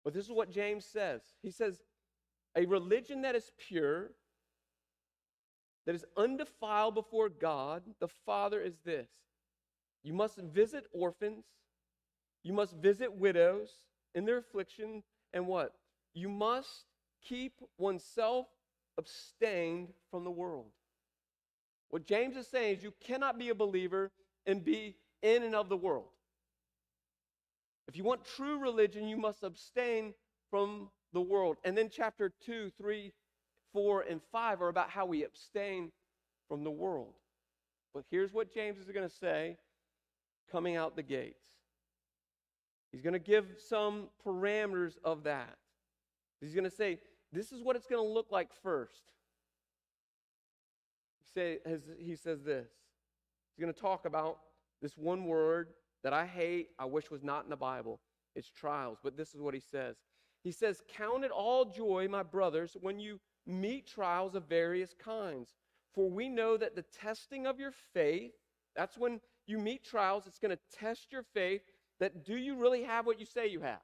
But 0.05 0.15
this 0.15 0.25
is 0.25 0.33
what 0.33 0.51
James 0.51 0.85
says. 0.85 1.23
He 1.43 1.51
says, 1.51 1.83
"A 2.59 2.67
religion 2.67 3.23
that 3.23 3.37
is 3.37 3.53
pure, 3.57 4.11
that 5.87 5.95
is 5.95 6.05
undefiled 6.17 6.97
before 6.97 7.29
God, 7.29 7.85
the 8.01 8.09
Father 8.09 8.61
is 8.61 8.81
this: 8.85 9.09
you 10.03 10.13
must 10.13 10.39
visit 10.39 10.85
orphans, 10.93 11.45
you 12.43 12.53
must 12.53 12.75
visit 12.75 13.13
widows 13.13 13.71
in 14.17 14.25
their 14.25 14.39
affliction, 14.39 15.05
and 15.33 15.47
what? 15.47 15.73
You 16.15 16.29
must 16.29 16.87
keep 17.23 17.61
oneself 17.79 18.49
abstained 18.99 19.93
from 20.11 20.25
the 20.25 20.31
world. 20.31 20.73
What 21.91 22.07
James 22.07 22.37
is 22.37 22.49
saying 22.49 22.79
is 22.79 22.83
you 22.83 22.93
cannot 23.01 23.39
be 23.39 23.51
a 23.51 23.55
believer 23.55 24.11
and 24.47 24.65
be 24.65 24.97
in 25.23 25.45
and 25.45 25.55
of 25.55 25.69
the 25.69 25.77
world. 25.77 26.09
If 27.87 27.97
you 27.97 28.03
want 28.03 28.25
true 28.25 28.59
religion, 28.59 29.07
you 29.07 29.17
must 29.17 29.45
abstain 29.45 30.13
from 30.51 30.91
the 31.13 31.21
world. 31.21 31.57
And 31.65 31.77
then 31.77 31.89
chapter 31.91 32.33
2, 32.45 32.71
3, 32.77 33.13
4, 33.73 34.05
and 34.09 34.21
5 34.33 34.63
are 34.63 34.69
about 34.69 34.91
how 34.91 35.07
we 35.07 35.25
abstain 35.25 35.93
from 36.49 36.65
the 36.65 36.71
world. 36.71 37.15
But 37.95 38.05
here's 38.11 38.33
what 38.33 38.53
James 38.53 38.79
is 38.79 38.91
going 38.91 39.09
to 39.09 39.15
say 39.15 39.57
coming 40.51 40.77
out 40.77 40.97
the 40.97 41.03
gates. 41.03 41.47
He's 42.93 43.03
going 43.03 43.13
to 43.13 43.19
give 43.19 43.47
some 43.59 44.09
parameters 44.27 44.95
of 45.05 45.25
that. 45.25 45.57
He's 46.41 46.55
going 46.55 46.65
to 46.65 46.71
say, 46.71 46.99
this 47.33 47.53
is 47.53 47.63
what 47.63 47.77
it's 47.77 47.87
going 47.87 48.03
to 48.03 48.13
look 48.13 48.29
like 48.31 48.49
first. 48.63 49.03
He, 51.21 51.41
say, 51.41 51.59
he 51.99 52.17
says 52.17 52.43
this. 52.43 52.69
He's 53.55 53.63
going 53.63 53.75
to 53.75 53.81
talk 53.81 54.07
about 54.07 54.39
this 54.81 54.97
one 54.97 55.27
word 55.27 55.69
that 56.05 56.13
I 56.13 56.27
hate, 56.27 56.69
I 56.79 56.85
wish 56.85 57.11
was 57.11 57.23
not 57.23 57.45
in 57.45 57.51
the 57.51 57.57
Bible. 57.57 58.01
It's 58.37 58.49
trials. 58.49 58.99
But 59.03 59.17
this 59.17 59.35
is 59.35 59.41
what 59.41 59.53
he 59.53 59.61
says. 59.61 59.97
He 60.43 60.53
says, 60.53 60.83
Count 60.89 61.25
it 61.25 61.31
all 61.31 61.65
joy, 61.65 62.09
my 62.09 62.23
brothers, 62.23 62.77
when 62.81 62.99
you 62.99 63.21
meet 63.47 63.87
trials 63.87 64.35
of 64.35 64.49
various 64.49 64.95
kinds. 64.99 65.55
For 65.95 66.11
we 66.11 66.29
know 66.29 66.57
that 66.57 66.77
the 66.77 66.85
testing 67.01 67.47
of 67.47 67.59
your 67.59 67.73
faith, 67.93 68.33
that's 68.77 68.97
when 68.97 69.21
you 69.47 69.59
meet 69.59 69.85
trials, 69.85 70.27
it's 70.27 70.39
going 70.39 70.57
to 70.57 70.79
test 70.79 71.11
your 71.11 71.25
faith 71.35 71.63
that 71.99 72.25
do 72.25 72.37
you 72.37 72.57
really 72.57 72.85
have 72.85 73.07
what 73.07 73.19
you 73.19 73.27
say 73.27 73.49
you 73.49 73.61
have? 73.61 73.81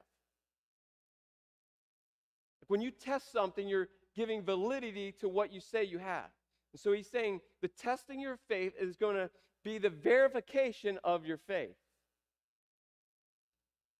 When 2.67 2.81
you 2.81 2.91
test 2.91 3.31
something, 3.31 3.67
you're 3.67 3.89
giving 4.15 4.41
validity 4.41 5.11
to 5.19 5.27
what 5.27 5.51
you 5.51 5.59
say 5.59 5.83
you 5.83 5.97
have. 5.97 6.29
And 6.73 6.79
so 6.79 6.93
he's 6.93 7.09
saying 7.09 7.41
the 7.61 7.67
testing 7.67 8.17
of 8.19 8.23
your 8.23 8.39
faith 8.47 8.73
is 8.79 8.95
going 8.95 9.15
to 9.15 9.29
be 9.63 9.77
the 9.77 9.89
verification 9.89 10.99
of 11.03 11.25
your 11.25 11.37
faith. 11.37 11.75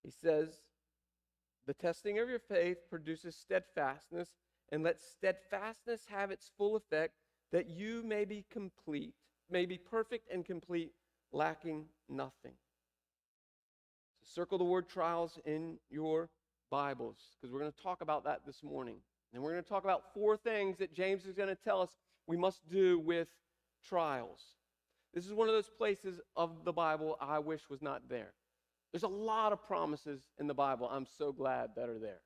He 0.03 0.11
says, 0.11 0.49
the 1.67 1.73
testing 1.73 2.19
of 2.19 2.29
your 2.29 2.39
faith 2.39 2.77
produces 2.89 3.35
steadfastness, 3.35 4.29
and 4.71 4.83
let 4.83 4.99
steadfastness 4.99 6.01
have 6.09 6.31
its 6.31 6.51
full 6.57 6.75
effect, 6.75 7.13
that 7.51 7.69
you 7.69 8.03
may 8.03 8.25
be 8.25 8.45
complete, 8.51 9.13
may 9.49 9.65
be 9.65 9.77
perfect 9.77 10.31
and 10.31 10.43
complete, 10.45 10.91
lacking 11.31 11.85
nothing. 12.09 12.53
So 14.23 14.41
circle 14.41 14.57
the 14.57 14.63
word 14.63 14.89
trials 14.89 15.39
in 15.45 15.77
your 15.89 16.29
Bibles, 16.71 17.17
because 17.35 17.53
we're 17.53 17.59
going 17.59 17.71
to 17.71 17.83
talk 17.83 18.01
about 18.01 18.23
that 18.25 18.41
this 18.45 18.63
morning. 18.63 18.97
And 19.33 19.43
we're 19.43 19.51
going 19.51 19.63
to 19.63 19.69
talk 19.69 19.83
about 19.83 20.13
four 20.13 20.37
things 20.37 20.77
that 20.77 20.93
James 20.93 21.25
is 21.25 21.33
going 21.33 21.49
to 21.49 21.55
tell 21.55 21.81
us 21.81 21.89
we 22.25 22.37
must 22.37 22.67
do 22.69 22.99
with 22.99 23.27
trials. 23.87 24.41
This 25.13 25.25
is 25.25 25.33
one 25.33 25.47
of 25.47 25.53
those 25.53 25.69
places 25.69 26.19
of 26.35 26.65
the 26.65 26.73
Bible 26.73 27.17
I 27.21 27.39
wish 27.39 27.61
was 27.69 27.81
not 27.81 28.09
there. 28.09 28.33
There's 28.95 29.03
a 29.03 29.09
lot 29.09 29.51
of 29.51 29.61
promises 29.61 30.21
in 30.39 30.47
the 30.47 30.53
Bible 30.53 30.87
I'm 30.89 31.05
so 31.17 31.33
glad 31.33 31.71
that 31.75 31.89
are 31.89 31.99
there. 31.99 32.21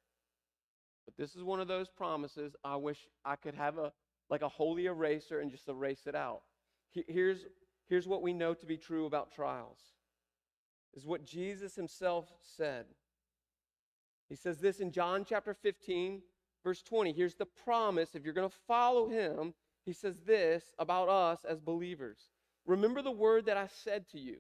But 1.04 1.18
this 1.18 1.36
is 1.36 1.42
one 1.42 1.60
of 1.60 1.68
those 1.68 1.90
promises 1.90 2.56
I 2.64 2.76
wish 2.76 3.08
I 3.26 3.38
could 3.38 3.56
have 3.56 3.80
a 3.80 3.92
like 4.30 4.44
a 4.44 4.50
holy 4.50 4.86
eraser 4.86 5.40
and 5.40 5.50
just 5.50 5.68
erase 5.68 6.06
it 6.06 6.14
out. 6.14 6.42
Here's, 6.92 7.40
here's 7.88 8.08
what 8.08 8.22
we 8.22 8.34
know 8.34 8.54
to 8.54 8.68
be 8.68 8.78
true 8.78 9.08
about 9.08 9.32
trials. 9.32 9.80
Is 10.94 11.08
what 11.08 11.26
Jesus 11.26 11.76
himself 11.76 12.32
said. 12.40 12.86
He 14.28 14.36
says 14.36 14.60
this 14.60 14.80
in 14.80 14.92
John 14.92 15.26
chapter 15.28 15.56
15, 15.56 16.22
verse 16.64 16.84
20. 16.84 17.14
Here's 17.14 17.34
the 17.34 17.48
promise. 17.66 18.14
If 18.14 18.24
you're 18.24 18.32
going 18.36 18.48
to 18.48 18.56
follow 18.68 19.10
him, 19.10 19.56
he 19.88 19.94
says 19.94 20.20
this 20.20 20.66
about 20.78 21.10
us 21.10 21.40
as 21.50 21.60
believers. 21.60 22.30
Remember 22.68 23.02
the 23.02 23.10
word 23.10 23.48
that 23.48 23.58
I 23.58 23.70
said 23.84 24.08
to 24.10 24.20
you. 24.20 24.38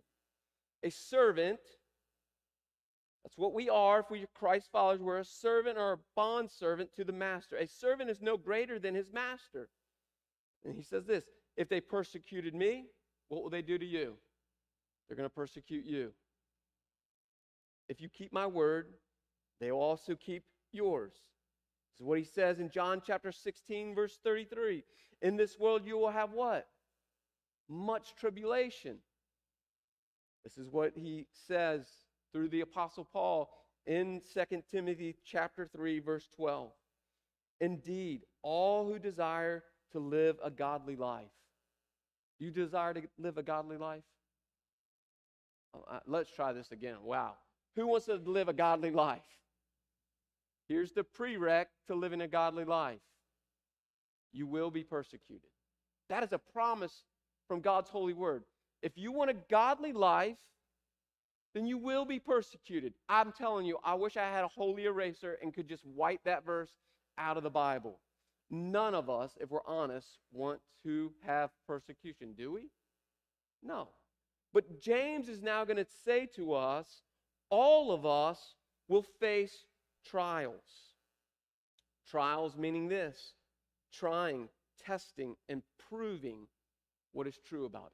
A 0.83 0.91
servant, 0.91 1.59
that's 3.23 3.37
what 3.37 3.53
we 3.53 3.69
are 3.69 3.99
if 3.99 4.09
we 4.09 4.23
are 4.23 4.29
Christ 4.33 4.69
followers. 4.71 5.01
We're 5.01 5.19
a 5.19 5.25
servant 5.25 5.77
or 5.77 5.93
a 5.93 5.99
bond 6.15 6.49
servant 6.49 6.93
to 6.95 7.03
the 7.03 7.11
master. 7.11 7.57
A 7.57 7.67
servant 7.67 8.09
is 8.09 8.21
no 8.21 8.37
greater 8.37 8.79
than 8.79 8.95
his 8.95 9.11
master. 9.11 9.69
And 10.63 10.73
he 10.73 10.81
says 10.81 11.05
this 11.05 11.25
if 11.57 11.67
they 11.69 11.81
persecuted 11.81 12.55
me, 12.55 12.85
what 13.27 13.43
will 13.43 13.49
they 13.49 13.61
do 13.61 13.77
to 13.77 13.85
you? 13.85 14.13
They're 15.07 15.17
going 15.17 15.29
to 15.29 15.35
persecute 15.35 15.85
you. 15.85 16.11
If 17.89 17.99
you 17.99 18.07
keep 18.07 18.31
my 18.31 18.47
word, 18.47 18.87
they 19.59 19.71
will 19.71 19.81
also 19.81 20.15
keep 20.15 20.43
yours. 20.71 21.13
This 21.91 22.01
is 22.01 22.05
what 22.05 22.19
he 22.19 22.23
says 22.23 22.59
in 22.59 22.69
John 22.69 23.01
chapter 23.05 23.31
16, 23.31 23.95
verse 23.95 24.19
33. 24.23 24.83
In 25.21 25.35
this 25.35 25.59
world 25.59 25.81
you 25.85 25.97
will 25.97 26.11
have 26.11 26.31
what? 26.31 26.67
Much 27.67 28.15
tribulation. 28.15 28.97
This 30.43 30.57
is 30.57 30.69
what 30.69 30.93
he 30.95 31.27
says 31.47 31.85
through 32.33 32.49
the 32.49 32.61
apostle 32.61 33.05
Paul 33.05 33.49
in 33.85 34.21
2 34.33 34.63
Timothy 34.71 35.15
chapter 35.25 35.67
3 35.75 35.99
verse 35.99 36.27
12. 36.35 36.71
Indeed, 37.61 38.21
all 38.41 38.87
who 38.87 38.99
desire 38.99 39.63
to 39.91 39.99
live 39.99 40.37
a 40.43 40.49
godly 40.49 40.95
life. 40.95 41.25
You 42.39 42.51
desire 42.51 42.93
to 42.93 43.01
live 43.17 43.37
a 43.37 43.43
godly 43.43 43.77
life? 43.77 44.03
Oh, 45.75 45.99
let's 46.07 46.31
try 46.31 46.53
this 46.53 46.71
again. 46.71 46.97
Wow. 47.03 47.33
Who 47.75 47.87
wants 47.87 48.05
to 48.05 48.15
live 48.15 48.47
a 48.47 48.53
godly 48.53 48.91
life? 48.91 49.21
Here's 50.67 50.91
the 50.91 51.03
prereq 51.03 51.65
to 51.87 51.95
living 51.95 52.21
a 52.21 52.27
godly 52.27 52.63
life 52.63 52.99
you 54.31 54.45
will 54.45 54.69
be 54.69 54.83
persecuted. 54.83 55.49
That 56.09 56.23
is 56.23 56.33
a 56.33 56.37
promise 56.37 57.03
from 57.47 57.61
God's 57.61 57.89
holy 57.89 58.13
word. 58.13 58.43
If 58.81 58.91
you 58.95 59.11
want 59.11 59.31
a 59.31 59.35
godly 59.49 59.91
life, 59.91 60.37
then 61.53 61.65
you 61.65 61.77
will 61.77 62.05
be 62.05 62.19
persecuted. 62.19 62.93
I'm 63.07 63.31
telling 63.31 63.65
you, 63.65 63.77
I 63.83 63.95
wish 63.95 64.17
I 64.17 64.29
had 64.29 64.43
a 64.43 64.47
holy 64.49 64.85
eraser 64.85 65.37
and 65.41 65.53
could 65.53 65.67
just 65.67 65.85
wipe 65.85 66.23
that 66.25 66.45
verse 66.45 66.71
out 67.17 67.37
of 67.37 67.43
the 67.43 67.49
Bible. 67.49 67.99
None 68.51 68.95
of 68.95 69.09
us, 69.09 69.31
if 69.39 69.49
we're 69.49 69.65
honest, 69.65 70.07
want 70.31 70.59
to 70.83 71.11
have 71.25 71.49
persecution, 71.67 72.33
do 72.37 72.51
we? 72.51 72.69
No. 73.63 73.89
But 74.53 74.81
James 74.81 75.29
is 75.29 75.41
now 75.41 75.65
going 75.65 75.77
to 75.77 75.85
say 76.05 76.27
to 76.35 76.53
us 76.53 77.01
all 77.49 77.91
of 77.91 78.05
us 78.05 78.55
will 78.87 79.05
face 79.19 79.65
trials. 80.05 80.61
Trials 82.09 82.55
meaning 82.55 82.87
this 82.87 83.33
trying, 83.91 84.47
testing, 84.83 85.35
and 85.47 85.63
proving 85.89 86.47
what 87.11 87.27
is 87.27 87.39
true 87.43 87.65
about. 87.65 87.91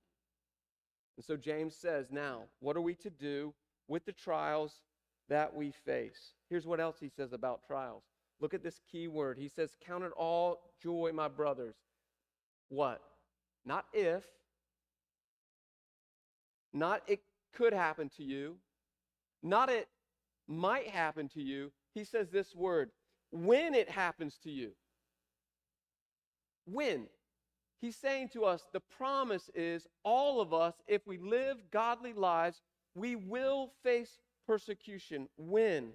And 1.17 1.25
so 1.25 1.38
James 1.38 1.75
says, 1.75 2.12
now, 2.12 2.43
what 2.60 2.75
are 2.75 2.81
we 2.81 2.95
to 2.95 3.10
do 3.10 3.53
with 3.88 4.05
the 4.05 4.12
trials 4.12 4.81
that 5.29 5.55
we 5.55 5.72
face? 5.72 6.34
Here's 6.50 6.67
what 6.67 6.79
else 6.79 6.98
he 7.00 7.10
says 7.10 7.34
about 7.34 7.65
trials. 7.65 8.03
Look 8.41 8.53
at 8.53 8.63
this 8.63 8.81
key 8.91 9.07
word. 9.07 9.38
He 9.38 9.48
says, 9.48 9.72
Count 9.86 10.03
it 10.03 10.12
all 10.17 10.60
joy, 10.81 11.12
my 11.13 11.27
brothers. 11.27 11.75
What? 12.69 13.01
Not 13.65 13.86
if, 13.93 14.24
not 16.74 17.01
it 17.07 17.22
could 17.53 17.74
happen 17.74 18.10
to 18.17 18.24
you, 18.24 18.57
not 19.41 19.69
it 19.69 19.88
might 20.48 20.88
happen 20.88 21.29
to 21.29 21.41
you. 21.41 21.72
He 21.93 22.03
says 22.03 22.29
this 22.29 22.53
word, 22.53 22.91
when 23.31 23.74
it 23.74 23.89
happens 23.89 24.38
to 24.43 24.51
you. 24.51 24.72
When? 26.65 27.07
He's 27.86 27.96
saying 27.96 28.30
to 28.30 28.46
us, 28.46 28.63
the 28.74 28.80
promise 28.80 29.51
is 29.54 29.86
all 30.04 30.42
of 30.42 30.56
us, 30.56 30.74
if 30.88 31.06
we 31.06 31.20
live 31.20 31.58
godly 31.70 32.13
lives, 32.13 32.63
we 32.96 33.15
will 33.15 33.74
face 33.84 34.18
persecution. 34.48 35.27
When? 35.38 35.92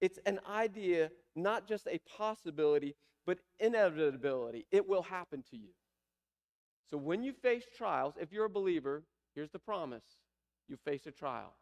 It's 0.00 0.20
an 0.26 0.38
idea, 0.48 1.10
not 1.34 1.66
just 1.66 1.88
a 1.88 1.98
possibility, 2.16 2.94
but 3.26 3.40
inevitability. 3.58 4.66
It 4.70 4.88
will 4.88 5.02
happen 5.02 5.42
to 5.50 5.56
you. 5.56 5.70
So 6.88 6.96
when 6.96 7.24
you 7.24 7.32
face 7.32 7.64
trials, 7.76 8.14
if 8.20 8.32
you're 8.32 8.44
a 8.44 8.50
believer, 8.50 9.02
here's 9.34 9.50
the 9.50 9.58
promise 9.58 10.04
you 10.68 10.76
face 10.84 11.04
a 11.06 11.10
trial. 11.10 11.52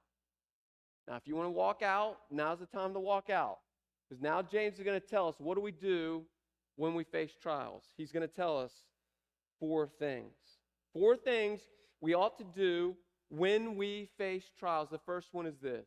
Now, 1.08 1.16
if 1.16 1.26
you 1.26 1.34
want 1.34 1.46
to 1.46 1.52
walk 1.52 1.80
out, 1.80 2.18
now's 2.30 2.58
the 2.58 2.66
time 2.66 2.92
to 2.92 3.00
walk 3.00 3.30
out. 3.30 3.60
Because 4.06 4.22
now 4.22 4.42
James 4.42 4.76
is 4.76 4.84
going 4.84 5.00
to 5.00 5.06
tell 5.06 5.28
us 5.28 5.36
what 5.38 5.54
do 5.54 5.62
we 5.62 5.72
do 5.72 6.26
when 6.76 6.92
we 6.92 7.04
face 7.04 7.32
trials. 7.40 7.84
He's 7.96 8.12
going 8.12 8.28
to 8.28 8.34
tell 8.34 8.58
us 8.58 8.72
four 9.60 9.88
things. 9.98 10.34
Four 10.92 11.16
things 11.16 11.60
we 12.00 12.14
ought 12.14 12.38
to 12.38 12.44
do 12.44 12.96
when 13.28 13.76
we 13.76 14.08
face 14.16 14.44
trials. 14.58 14.88
The 14.90 14.98
first 14.98 15.28
one 15.32 15.46
is 15.46 15.58
this 15.58 15.86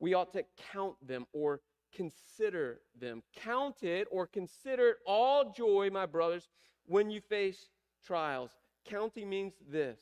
we 0.00 0.14
ought 0.14 0.32
to 0.32 0.44
count 0.72 0.96
them 1.06 1.26
or 1.32 1.60
consider 1.94 2.80
them. 3.00 3.22
Count 3.36 3.82
it 3.82 4.08
or 4.10 4.26
consider 4.26 4.90
it 4.90 4.96
all 5.06 5.52
joy, 5.52 5.88
my 5.92 6.06
brothers, 6.06 6.48
when 6.86 7.10
you 7.10 7.20
face 7.20 7.68
trials. 8.04 8.50
Counting 8.84 9.30
means 9.30 9.54
this 9.70 9.98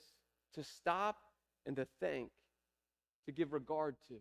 to 0.54 0.64
stop 0.64 1.16
and 1.66 1.76
to 1.76 1.86
think, 2.00 2.30
to 3.26 3.32
give 3.32 3.52
regard 3.52 3.96
to. 4.08 4.14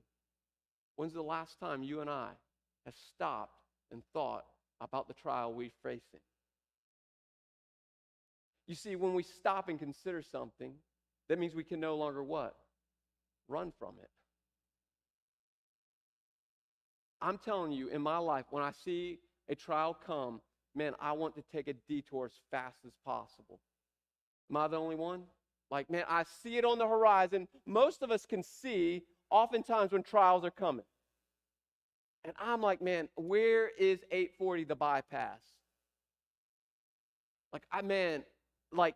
When's 0.96 1.14
the 1.14 1.24
last 1.24 1.60
time 1.60 1.82
you 1.82 2.02
and 2.02 2.10
I 2.10 2.30
have 2.86 2.96
stopped 2.96 3.56
and 3.92 4.04
thought 4.14 4.46
about 4.82 5.08
the 5.08 5.14
trial 5.14 5.54
we're 5.54 5.72
facing? 5.82 6.20
You 8.72 8.76
see, 8.76 8.96
when 8.96 9.14
we 9.14 9.24
stop 9.24 9.68
and 9.68 9.78
consider 9.78 10.22
something, 10.22 10.72
that 11.28 11.38
means 11.38 11.54
we 11.54 11.66
can 11.66 11.82
no 11.82 11.98
longer 11.98 12.24
what? 12.24 12.56
Run 13.50 13.74
from 13.78 13.96
it. 14.02 14.10
I'm 17.22 17.38
telling 17.38 17.74
you, 17.74 17.90
in 17.90 18.02
my 18.02 18.18
life, 18.18 18.46
when 18.50 18.64
I 18.64 18.72
see 18.72 19.20
a 19.50 19.56
trial 19.56 19.94
come, 19.94 20.40
man, 20.74 20.94
I 21.02 21.12
want 21.12 21.36
to 21.36 21.44
take 21.52 21.68
a 21.68 21.74
detour 21.90 22.28
as 22.28 22.40
fast 22.50 22.78
as 22.86 22.94
possible. 23.04 23.60
Am 24.50 24.56
I 24.56 24.70
the 24.70 24.78
only 24.78 24.96
one? 24.96 25.24
Like, 25.70 25.90
man, 25.90 26.06
I 26.08 26.24
see 26.42 26.56
it 26.56 26.64
on 26.64 26.78
the 26.78 26.88
horizon. 26.88 27.50
Most 27.66 28.02
of 28.04 28.10
us 28.10 28.26
can 28.26 28.42
see 28.42 29.04
oftentimes 29.30 29.92
when 29.92 30.02
trials 30.02 30.46
are 30.46 30.50
coming. 30.50 30.86
And 32.24 32.34
I'm 32.40 32.62
like, 32.62 32.82
man, 32.82 33.10
where 33.18 33.68
is 33.68 34.00
840 34.12 34.64
the 34.64 34.76
bypass? 34.78 35.42
Like, 37.52 37.64
I 37.70 37.82
man, 37.82 38.24
like 38.74 38.96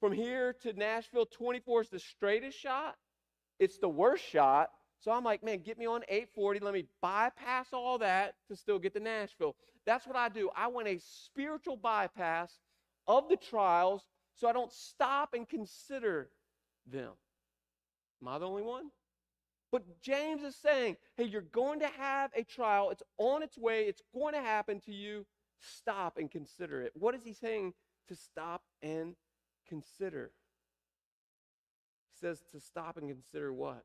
from 0.00 0.12
here 0.12 0.54
to 0.62 0.72
Nashville, 0.72 1.26
24 1.26 1.82
is 1.82 1.88
the 1.88 1.98
straightest 1.98 2.58
shot. 2.58 2.96
It's 3.58 3.78
the 3.78 3.88
worst 3.88 4.24
shot. 4.24 4.70
So 5.00 5.10
I'm 5.10 5.24
like, 5.24 5.42
man, 5.42 5.62
get 5.64 5.78
me 5.78 5.86
on 5.86 6.02
840. 6.08 6.60
Let 6.60 6.74
me 6.74 6.86
bypass 7.00 7.68
all 7.72 7.98
that 7.98 8.34
to 8.48 8.56
still 8.56 8.78
get 8.78 8.94
to 8.94 9.00
Nashville. 9.00 9.56
That's 9.84 10.06
what 10.06 10.16
I 10.16 10.28
do. 10.28 10.50
I 10.56 10.68
want 10.68 10.88
a 10.88 11.00
spiritual 11.00 11.76
bypass 11.76 12.58
of 13.08 13.28
the 13.28 13.36
trials 13.36 14.02
so 14.34 14.48
I 14.48 14.52
don't 14.52 14.72
stop 14.72 15.34
and 15.34 15.48
consider 15.48 16.28
them. 16.86 17.12
Am 18.20 18.28
I 18.28 18.38
the 18.38 18.46
only 18.46 18.62
one? 18.62 18.90
But 19.72 20.02
James 20.02 20.42
is 20.42 20.54
saying, 20.54 20.96
hey, 21.16 21.24
you're 21.24 21.40
going 21.40 21.80
to 21.80 21.88
have 21.88 22.30
a 22.36 22.44
trial. 22.44 22.90
It's 22.90 23.02
on 23.18 23.42
its 23.42 23.56
way. 23.56 23.84
It's 23.84 24.02
going 24.14 24.34
to 24.34 24.40
happen 24.40 24.80
to 24.80 24.92
you. 24.92 25.26
Stop 25.60 26.18
and 26.18 26.30
consider 26.30 26.82
it. 26.82 26.92
What 26.94 27.14
is 27.14 27.24
he 27.24 27.32
saying 27.32 27.72
to 28.12 28.20
stop 28.20 28.62
and 28.82 29.14
consider? 29.68 30.30
He 32.10 32.26
says 32.26 32.42
to 32.52 32.60
stop 32.60 32.96
and 32.96 33.08
consider 33.08 33.52
what? 33.52 33.84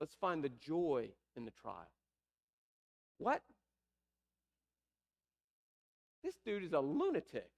Let's 0.00 0.14
find 0.14 0.42
the 0.42 0.48
joy 0.48 1.10
in 1.36 1.44
the 1.44 1.50
trial. 1.50 1.90
What? 3.18 3.42
This 6.24 6.34
dude 6.44 6.64
is 6.64 6.72
a 6.72 6.80
lunatic. 6.80 7.50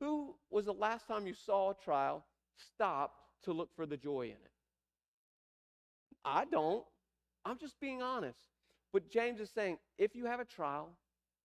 Who 0.00 0.34
was 0.50 0.66
the 0.66 0.72
last 0.72 1.06
time 1.06 1.26
you 1.26 1.34
saw 1.34 1.70
a 1.70 1.74
trial, 1.74 2.24
stopped 2.56 3.20
to 3.44 3.52
look 3.52 3.70
for 3.74 3.86
the 3.86 3.96
joy 3.96 4.22
in 4.24 4.30
it? 4.32 4.50
I 6.24 6.44
don't. 6.44 6.84
I'm 7.44 7.58
just 7.58 7.80
being 7.80 8.02
honest. 8.02 8.38
But 8.92 9.10
James 9.10 9.40
is 9.40 9.50
saying 9.50 9.78
if 9.98 10.14
you 10.14 10.26
have 10.26 10.40
a 10.40 10.44
trial, 10.44 10.90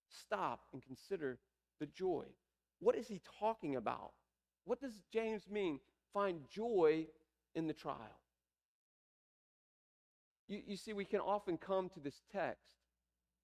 stop 0.09 0.61
and 0.73 0.81
consider 0.83 1.39
the 1.79 1.85
joy. 1.85 2.25
What 2.79 2.95
is 2.95 3.07
he 3.07 3.21
talking 3.39 3.75
about? 3.75 4.11
What 4.65 4.79
does 4.81 4.93
James 5.11 5.43
mean? 5.49 5.79
Find 6.13 6.41
joy 6.49 7.07
in 7.55 7.67
the 7.67 7.73
trial. 7.73 8.19
You, 10.47 10.61
you 10.65 10.77
see, 10.77 10.93
we 10.93 11.05
can 11.05 11.19
often 11.19 11.57
come 11.57 11.89
to 11.89 11.99
this 11.99 12.21
text 12.31 12.75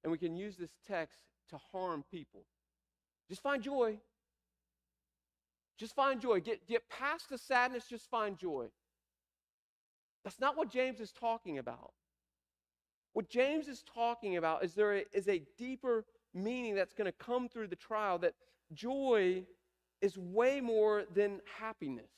and 0.04 0.12
we 0.12 0.18
can 0.18 0.36
use 0.36 0.58
this 0.58 0.76
text 0.88 1.20
to 1.50 1.58
harm 1.72 2.04
people. 2.12 2.46
Just 3.30 3.42
find 3.42 3.64
joy. 3.64 3.98
Just 5.78 5.96
find 5.96 6.22
joy. 6.22 6.40
Get, 6.40 6.68
get 6.68 6.90
past 6.90 7.30
the 7.30 7.38
sadness, 7.38 7.86
just 7.90 8.10
find 8.10 8.38
joy. 8.38 8.68
That's 10.24 10.40
not 10.40 10.56
what 10.58 10.70
James 10.70 11.00
is 11.00 11.12
talking 11.12 11.58
about. 11.58 11.94
What 13.14 13.30
James 13.30 13.68
is 13.68 13.84
talking 13.94 14.38
about 14.38 14.64
is 14.64 14.74
there 14.74 15.04
is 15.14 15.28
a 15.28 15.44
deeper 15.58 16.06
meaning 16.34 16.76
that's 16.76 16.94
going 16.94 17.06
to 17.06 17.12
come 17.12 17.48
through 17.48 17.68
the 17.68 17.76
trial 17.76 18.18
that 18.20 18.34
joy 18.74 19.44
is 20.02 20.18
way 20.18 20.62
more 20.62 21.04
than 21.14 21.40
happiness. 21.60 22.12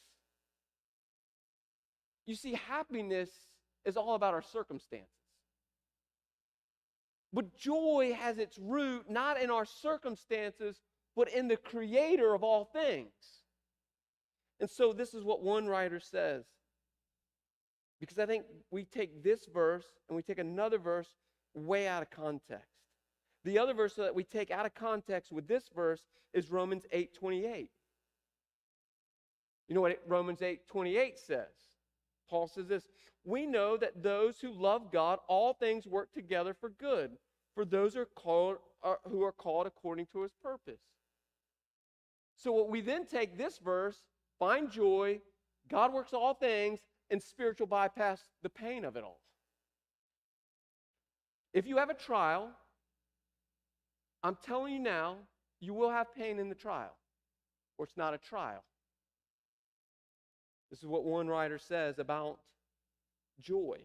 You 2.25 2.35
see, 2.35 2.53
happiness 2.67 3.29
is 3.85 3.97
all 3.97 4.15
about 4.15 4.33
our 4.33 4.41
circumstances. 4.41 5.09
But 7.31 7.55
joy 7.55 8.15
has 8.19 8.37
its 8.37 8.57
root 8.57 9.09
not 9.09 9.39
in 9.39 9.51
our 9.51 9.65
circumstances, 9.65 10.81
but 11.15 11.29
in 11.29 11.47
the 11.47 11.57
creator 11.57 12.33
of 12.33 12.43
all 12.43 12.65
things. 12.65 13.11
And 14.59 14.69
so 14.69 14.93
this 14.93 15.13
is 15.13 15.23
what 15.23 15.43
one 15.43 15.67
writer 15.67 15.99
says. 15.99 16.45
Because 17.99 18.19
I 18.19 18.25
think 18.25 18.45
we 18.71 18.85
take 18.85 19.23
this 19.23 19.45
verse 19.53 19.85
and 20.07 20.15
we 20.15 20.21
take 20.21 20.39
another 20.39 20.77
verse 20.77 21.09
way 21.53 21.87
out 21.87 22.01
of 22.01 22.09
context. 22.09 22.69
The 23.45 23.59
other 23.59 23.75
verse 23.75 23.93
that 23.93 24.15
we 24.15 24.23
take 24.23 24.49
out 24.49 24.65
of 24.65 24.73
context 24.73 25.31
with 25.31 25.47
this 25.47 25.69
verse 25.69 26.03
is 26.33 26.49
Romans 26.49 26.87
8:28. 26.91 27.69
You 29.67 29.75
know 29.75 29.81
what 29.81 30.01
Romans 30.07 30.41
8:28 30.41 31.19
says? 31.19 31.53
Paul 32.27 32.47
says 32.47 32.67
this, 32.67 32.87
"We 33.23 33.45
know 33.45 33.77
that 33.77 34.01
those 34.01 34.41
who 34.41 34.51
love 34.51 34.91
God, 34.91 35.19
all 35.27 35.53
things 35.53 35.85
work 35.85 36.11
together 36.11 36.55
for 36.55 36.69
good, 36.69 37.19
for 37.53 37.65
those 37.65 37.95
are 37.95 38.07
called 38.07 38.57
are, 38.81 38.99
who 39.03 39.23
are 39.23 39.31
called 39.31 39.67
according 39.67 40.07
to 40.07 40.21
his 40.21 40.33
purpose." 40.33 40.81
So 42.35 42.51
what 42.51 42.69
we 42.69 42.81
then 42.81 43.05
take 43.05 43.37
this 43.37 43.59
verse 43.59 44.03
find 44.39 44.71
joy, 44.71 45.21
God 45.67 45.93
works 45.93 46.13
all 46.13 46.33
things, 46.33 46.79
and 47.11 47.21
spiritual 47.21 47.67
bypass 47.67 48.27
the 48.41 48.49
pain 48.49 48.83
of 48.83 48.97
it 48.97 49.03
all. 49.03 49.21
If 51.53 51.67
you 51.67 51.77
have 51.77 51.91
a 51.91 51.93
trial, 51.93 52.59
I'm 54.25 54.37
telling 54.43 54.73
you 54.73 54.79
now, 54.79 55.17
you 55.59 55.75
will 55.75 55.91
have 55.91 56.15
pain 56.15 56.39
in 56.39 56.49
the 56.49 56.55
trial, 56.55 56.95
or 57.77 57.85
it's 57.85 57.95
not 57.95 58.15
a 58.15 58.17
trial. 58.17 58.63
This 60.71 60.79
is 60.79 60.87
what 60.87 61.03
one 61.03 61.27
writer 61.27 61.59
says 61.59 61.99
about 61.99 62.39
joy, 63.39 63.77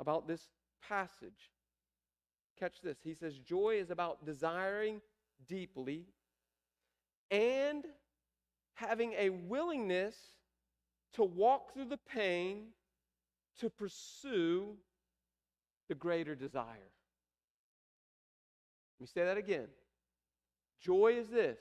about 0.00 0.26
this 0.26 0.48
passage. 0.88 1.52
Catch 2.58 2.80
this. 2.82 2.96
He 3.04 3.14
says, 3.14 3.38
Joy 3.38 3.76
is 3.78 3.92
about 3.92 4.26
desiring 4.26 5.00
deeply 5.46 6.06
and 7.30 7.84
having 8.74 9.12
a 9.12 9.30
willingness 9.30 10.16
to 11.12 11.22
walk 11.22 11.72
through 11.72 11.84
the 11.84 12.00
pain 12.12 12.70
to 13.60 13.70
pursue 13.70 14.74
the 15.88 15.94
greater 15.94 16.34
desire. 16.34 16.90
Let 19.02 19.08
me 19.08 19.20
say 19.20 19.24
that 19.26 19.36
again. 19.36 19.66
Joy 20.80 21.14
is 21.18 21.26
this, 21.26 21.58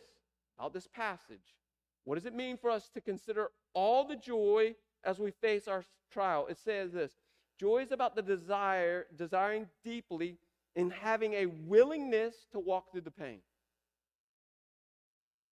about 0.59 0.73
this 0.73 0.85
passage. 0.85 1.55
What 2.03 2.13
does 2.13 2.27
it 2.27 2.35
mean 2.35 2.55
for 2.55 2.69
us 2.69 2.87
to 2.93 3.01
consider 3.01 3.49
all 3.73 4.07
the 4.07 4.15
joy 4.15 4.75
as 5.03 5.17
we 5.17 5.31
face 5.31 5.67
our 5.67 5.83
trial? 6.11 6.45
It 6.51 6.59
says 6.59 6.91
this 6.91 7.13
joy 7.59 7.79
is 7.79 7.91
about 7.91 8.15
the 8.15 8.21
desire, 8.21 9.07
desiring 9.15 9.69
deeply, 9.83 10.37
and 10.75 10.93
having 10.93 11.33
a 11.33 11.47
willingness 11.47 12.45
to 12.51 12.59
walk 12.59 12.91
through 12.91 13.01
the 13.01 13.09
pain. 13.09 13.39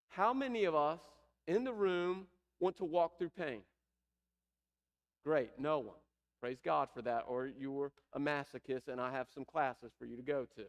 How 0.09 0.31
many 0.31 0.65
of 0.65 0.75
us 0.75 1.01
in 1.47 1.63
the 1.63 1.73
room 1.73 2.27
want 2.59 2.77
to 2.77 2.85
walk 2.85 3.17
through 3.17 3.31
pain? 3.31 3.61
Great, 5.25 5.53
no 5.57 5.79
one. 5.79 5.95
Praise 6.39 6.59
God 6.63 6.89
for 6.93 7.01
that. 7.01 7.23
Or 7.27 7.47
you 7.47 7.71
were 7.71 7.91
a 8.13 8.19
masochist 8.19 8.89
and 8.89 9.01
I 9.01 9.11
have 9.11 9.25
some 9.33 9.43
classes 9.43 9.91
for 9.97 10.05
you 10.05 10.15
to 10.17 10.21
go 10.21 10.45
to. 10.55 10.65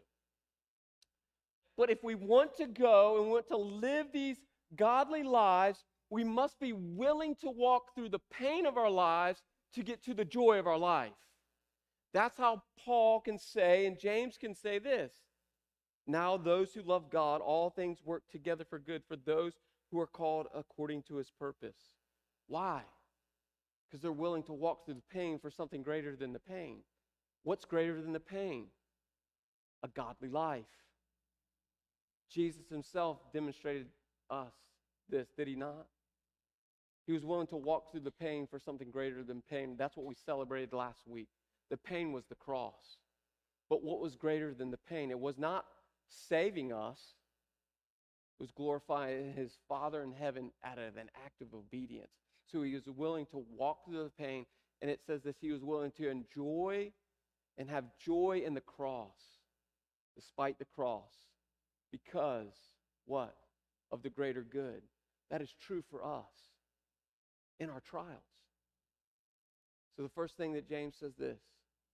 But 1.80 1.88
if 1.88 2.04
we 2.04 2.14
want 2.14 2.54
to 2.58 2.66
go 2.66 3.22
and 3.22 3.30
want 3.30 3.48
to 3.48 3.56
live 3.56 4.08
these 4.12 4.36
godly 4.76 5.22
lives, 5.22 5.82
we 6.10 6.24
must 6.24 6.60
be 6.60 6.74
willing 6.74 7.34
to 7.36 7.48
walk 7.48 7.94
through 7.94 8.10
the 8.10 8.20
pain 8.30 8.66
of 8.66 8.76
our 8.76 8.90
lives 8.90 9.40
to 9.72 9.82
get 9.82 10.04
to 10.04 10.12
the 10.12 10.26
joy 10.26 10.58
of 10.58 10.66
our 10.66 10.76
life. 10.76 11.14
That's 12.12 12.36
how 12.36 12.64
Paul 12.84 13.20
can 13.20 13.38
say, 13.38 13.86
and 13.86 13.98
James 13.98 14.36
can 14.36 14.54
say 14.54 14.78
this. 14.78 15.10
Now, 16.06 16.36
those 16.36 16.74
who 16.74 16.82
love 16.82 17.08
God, 17.10 17.40
all 17.40 17.70
things 17.70 18.04
work 18.04 18.24
together 18.30 18.66
for 18.68 18.78
good 18.78 19.02
for 19.08 19.16
those 19.16 19.54
who 19.90 19.98
are 20.00 20.06
called 20.06 20.48
according 20.54 21.04
to 21.04 21.16
his 21.16 21.30
purpose. 21.30 21.78
Why? 22.46 22.82
Because 23.88 24.02
they're 24.02 24.12
willing 24.12 24.42
to 24.42 24.52
walk 24.52 24.84
through 24.84 24.96
the 24.96 25.14
pain 25.14 25.38
for 25.38 25.50
something 25.50 25.82
greater 25.82 26.14
than 26.14 26.34
the 26.34 26.40
pain. 26.40 26.80
What's 27.42 27.64
greater 27.64 28.02
than 28.02 28.12
the 28.12 28.20
pain? 28.20 28.66
A 29.82 29.88
godly 29.88 30.28
life. 30.28 30.66
Jesus 32.30 32.68
himself 32.70 33.18
demonstrated 33.32 33.88
us 34.30 34.52
this, 35.08 35.28
did 35.36 35.48
he 35.48 35.56
not? 35.56 35.86
He 37.06 37.12
was 37.12 37.24
willing 37.24 37.48
to 37.48 37.56
walk 37.56 37.90
through 37.90 38.00
the 38.00 38.10
pain 38.10 38.46
for 38.48 38.58
something 38.58 38.90
greater 38.90 39.24
than 39.24 39.42
pain. 39.50 39.74
That's 39.76 39.96
what 39.96 40.06
we 40.06 40.14
celebrated 40.14 40.72
last 40.72 41.00
week. 41.06 41.28
The 41.70 41.76
pain 41.76 42.12
was 42.12 42.24
the 42.28 42.36
cross. 42.36 42.98
But 43.68 43.82
what 43.82 44.00
was 44.00 44.14
greater 44.16 44.54
than 44.54 44.70
the 44.70 44.78
pain? 44.88 45.10
It 45.10 45.18
was 45.18 45.38
not 45.38 45.64
saving 46.08 46.72
us, 46.72 47.00
it 48.38 48.42
was 48.42 48.50
glorifying 48.50 49.32
his 49.32 49.58
Father 49.68 50.02
in 50.02 50.12
heaven 50.12 50.50
out 50.64 50.78
of 50.78 50.96
an 50.96 51.10
act 51.24 51.40
of 51.40 51.54
obedience. 51.54 52.10
So 52.46 52.62
he 52.62 52.74
was 52.74 52.86
willing 52.86 53.26
to 53.26 53.44
walk 53.56 53.84
through 53.84 54.04
the 54.04 54.10
pain, 54.10 54.46
and 54.82 54.90
it 54.90 55.00
says 55.06 55.22
this 55.22 55.36
he 55.40 55.52
was 55.52 55.62
willing 55.62 55.92
to 55.92 56.08
enjoy 56.08 56.90
and 57.58 57.68
have 57.70 57.84
joy 58.04 58.42
in 58.44 58.54
the 58.54 58.60
cross, 58.60 59.18
despite 60.16 60.58
the 60.58 60.64
cross, 60.64 61.12
because 61.90 62.52
what? 63.06 63.34
Of 63.92 64.02
the 64.02 64.10
greater 64.10 64.42
good. 64.42 64.82
That 65.30 65.42
is 65.42 65.52
true 65.66 65.82
for 65.90 66.04
us 66.04 66.50
in 67.58 67.70
our 67.70 67.80
trials. 67.80 68.22
So 69.96 70.02
the 70.02 70.08
first 70.08 70.36
thing 70.36 70.52
that 70.54 70.68
James 70.68 70.94
says 70.98 71.12
this, 71.18 71.40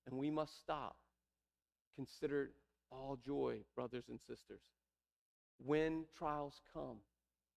and 0.06 0.18
we 0.18 0.30
must 0.30 0.58
stop. 0.58 0.96
Consider 1.96 2.50
all 2.90 3.18
joy, 3.24 3.58
brothers 3.74 4.04
and 4.08 4.20
sisters. 4.20 4.60
When 5.58 6.04
trials 6.16 6.60
come, 6.72 6.98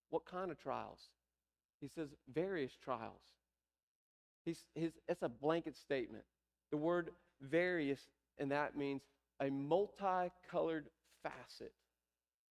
what 0.09 0.25
kind 0.25 0.49
of 0.51 0.57
trials? 0.57 0.99
He 1.81 1.87
says 1.87 2.09
various 2.33 2.71
trials. 2.83 3.21
He's, 4.45 4.63
his, 4.73 4.93
it's 5.07 5.21
a 5.21 5.29
blanket 5.29 5.77
statement. 5.77 6.23
The 6.71 6.77
word 6.77 7.11
various, 7.41 7.99
and 8.37 8.51
that 8.51 8.77
means 8.77 9.01
a 9.41 9.49
multicolored 9.49 10.87
facet 11.21 11.73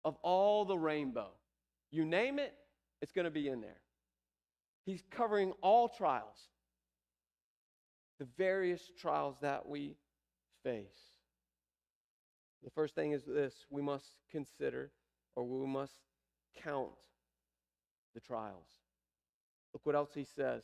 of 0.05 0.15
all 0.21 0.65
the 0.65 0.77
rainbow. 0.77 1.29
You 1.91 2.05
name 2.05 2.39
it, 2.39 2.53
it's 3.01 3.11
going 3.11 3.25
to 3.25 3.31
be 3.31 3.47
in 3.47 3.61
there. 3.61 3.81
He's 4.85 5.03
covering 5.11 5.53
all 5.61 5.89
trials, 5.89 6.37
the 8.19 8.27
various 8.37 8.81
trials 8.99 9.35
that 9.41 9.67
we 9.67 9.95
face. 10.63 10.87
The 12.63 12.71
first 12.71 12.95
thing 12.95 13.11
is 13.11 13.23
this 13.23 13.65
we 13.69 13.81
must 13.81 14.15
consider 14.31 14.91
or 15.35 15.43
we 15.43 15.67
must 15.67 15.93
count 16.63 16.89
the 18.13 18.19
trials. 18.19 18.67
Look 19.73 19.85
what 19.85 19.95
else 19.95 20.09
he 20.13 20.25
says. 20.25 20.63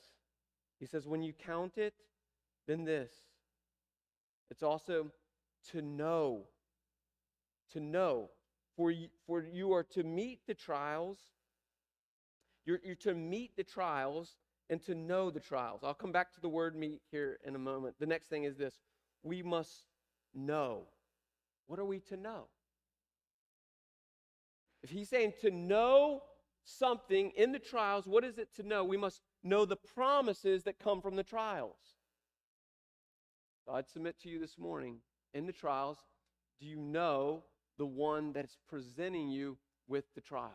He 0.79 0.85
says, 0.85 1.07
when 1.07 1.21
you 1.21 1.33
count 1.33 1.77
it, 1.77 1.93
then 2.67 2.83
this. 2.83 3.11
It's 4.49 4.63
also 4.63 5.11
to 5.71 5.81
know. 5.81 6.45
To 7.73 7.79
know. 7.79 8.31
For 8.75 8.91
you, 8.91 9.07
for 9.27 9.43
you 9.43 9.73
are 9.73 9.83
to 9.83 10.03
meet 10.03 10.39
the 10.47 10.53
trials. 10.53 11.19
You're, 12.65 12.79
you're 12.83 12.95
to 12.95 13.13
meet 13.13 13.55
the 13.55 13.63
trials 13.63 14.35
and 14.69 14.81
to 14.85 14.95
know 14.95 15.29
the 15.29 15.39
trials. 15.39 15.81
I'll 15.83 15.93
come 15.93 16.11
back 16.11 16.33
to 16.33 16.41
the 16.41 16.49
word 16.49 16.75
meet 16.75 17.01
here 17.11 17.39
in 17.45 17.55
a 17.55 17.59
moment. 17.59 17.95
The 17.99 18.05
next 18.05 18.27
thing 18.27 18.45
is 18.45 18.57
this 18.57 18.79
we 19.21 19.43
must 19.43 19.85
know. 20.33 20.87
What 21.67 21.79
are 21.79 21.85
we 21.85 21.99
to 21.99 22.17
know? 22.17 22.47
If 24.81 24.89
he's 24.89 25.09
saying 25.09 25.33
to 25.41 25.51
know 25.51 26.23
something 26.65 27.31
in 27.37 27.51
the 27.51 27.59
trials, 27.59 28.05
what 28.05 28.23
is 28.23 28.37
it 28.37 28.53
to 28.55 28.63
know? 28.63 28.83
We 28.83 28.97
must 28.97 29.21
know 29.43 29.65
the 29.65 29.77
promises 29.77 30.63
that 30.63 30.79
come 30.79 31.01
from 31.01 31.15
the 31.15 31.23
trials. 31.23 31.77
So 33.65 33.73
I'd 33.73 33.87
submit 33.87 34.19
to 34.21 34.29
you 34.29 34.39
this 34.39 34.57
morning 34.57 34.97
in 35.33 35.45
the 35.45 35.53
trials, 35.53 35.97
do 36.59 36.65
you 36.65 36.75
know 36.75 37.43
the 37.77 37.85
one 37.85 38.33
that's 38.33 38.57
presenting 38.67 39.29
you 39.29 39.57
with 39.87 40.05
the 40.15 40.21
trials? 40.21 40.51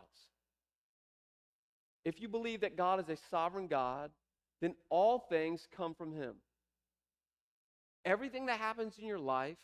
If 2.05 2.21
you 2.21 2.29
believe 2.29 2.61
that 2.63 2.77
God 2.77 3.01
is 3.01 3.09
a 3.09 3.17
sovereign 3.31 3.67
God, 3.67 4.11
then 4.61 4.75
all 4.89 5.27
things 5.29 5.67
come 5.77 5.95
from 5.95 6.13
Him. 6.13 6.35
Everything 8.05 8.47
that 8.47 8.59
happens 8.59 8.95
in 8.99 9.07
your 9.07 9.19
life 9.19 9.59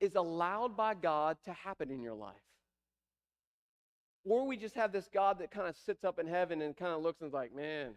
is 0.00 0.14
allowed 0.14 0.76
by 0.76 0.94
God 0.94 1.36
to 1.44 1.52
happen 1.52 1.90
in 1.90 2.02
your 2.02 2.14
life. 2.14 2.34
Or 4.24 4.46
we 4.46 4.56
just 4.56 4.74
have 4.74 4.92
this 4.92 5.08
God 5.12 5.38
that 5.38 5.50
kind 5.50 5.68
of 5.68 5.76
sits 5.86 6.04
up 6.04 6.18
in 6.18 6.26
heaven 6.26 6.60
and 6.62 6.76
kind 6.76 6.92
of 6.92 7.02
looks 7.02 7.20
and 7.20 7.28
is 7.28 7.34
like, 7.34 7.54
man, 7.54 7.92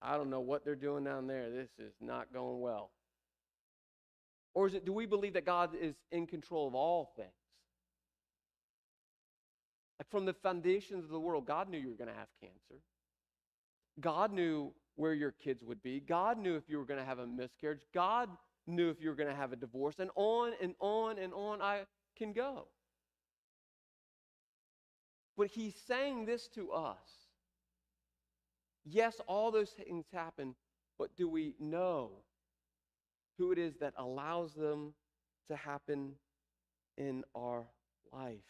I 0.00 0.16
don't 0.16 0.30
know 0.30 0.40
what 0.40 0.64
they're 0.64 0.74
doing 0.74 1.04
down 1.04 1.26
there. 1.26 1.50
This 1.50 1.70
is 1.78 1.94
not 2.00 2.32
going 2.32 2.60
well. 2.60 2.90
Or 4.54 4.66
is 4.66 4.74
it, 4.74 4.84
do 4.84 4.92
we 4.92 5.06
believe 5.06 5.32
that 5.34 5.46
God 5.46 5.70
is 5.80 5.94
in 6.10 6.26
control 6.26 6.68
of 6.68 6.74
all 6.74 7.12
things? 7.16 7.30
Like 10.02 10.10
from 10.10 10.24
the 10.24 10.32
foundations 10.32 11.04
of 11.04 11.10
the 11.10 11.20
world, 11.20 11.46
God 11.46 11.68
knew 11.68 11.78
you 11.78 11.90
were 11.90 11.94
going 11.94 12.10
to 12.10 12.18
have 12.18 12.26
cancer. 12.40 12.82
God 14.00 14.32
knew 14.32 14.72
where 14.96 15.14
your 15.14 15.30
kids 15.30 15.62
would 15.62 15.80
be. 15.80 16.00
God 16.00 16.38
knew 16.38 16.56
if 16.56 16.64
you 16.66 16.78
were 16.78 16.84
going 16.84 16.98
to 16.98 17.06
have 17.06 17.20
a 17.20 17.26
miscarriage. 17.26 17.82
God 17.94 18.28
knew 18.66 18.90
if 18.90 19.00
you 19.00 19.10
were 19.10 19.14
going 19.14 19.28
to 19.28 19.34
have 19.36 19.52
a 19.52 19.56
divorce, 19.56 20.00
and 20.00 20.10
on 20.16 20.54
and 20.60 20.74
on 20.80 21.18
and 21.20 21.32
on 21.32 21.62
I 21.62 21.82
can 22.18 22.32
go. 22.32 22.66
But 25.36 25.46
he's 25.46 25.76
saying 25.86 26.24
this 26.24 26.48
to 26.56 26.72
us. 26.72 27.28
Yes, 28.84 29.20
all 29.28 29.52
those 29.52 29.70
things 29.70 30.06
happen, 30.12 30.56
but 30.98 31.14
do 31.16 31.28
we 31.28 31.54
know 31.60 32.10
who 33.38 33.52
it 33.52 33.58
is 33.58 33.76
that 33.76 33.94
allows 33.96 34.52
them 34.54 34.94
to 35.46 35.54
happen 35.54 36.14
in 36.98 37.22
our 37.36 37.62
life? 38.12 38.40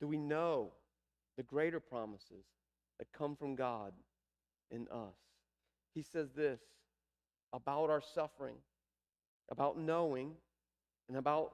Do 0.00 0.06
we 0.06 0.16
know 0.16 0.72
the 1.36 1.42
greater 1.42 1.80
promises 1.80 2.44
that 2.98 3.12
come 3.12 3.36
from 3.36 3.54
God 3.54 3.92
in 4.70 4.86
us? 4.88 5.16
He 5.94 6.02
says 6.02 6.32
this 6.34 6.60
about 7.52 7.90
our 7.90 8.02
suffering, 8.02 8.56
about 9.50 9.78
knowing, 9.78 10.32
and 11.08 11.16
about 11.16 11.52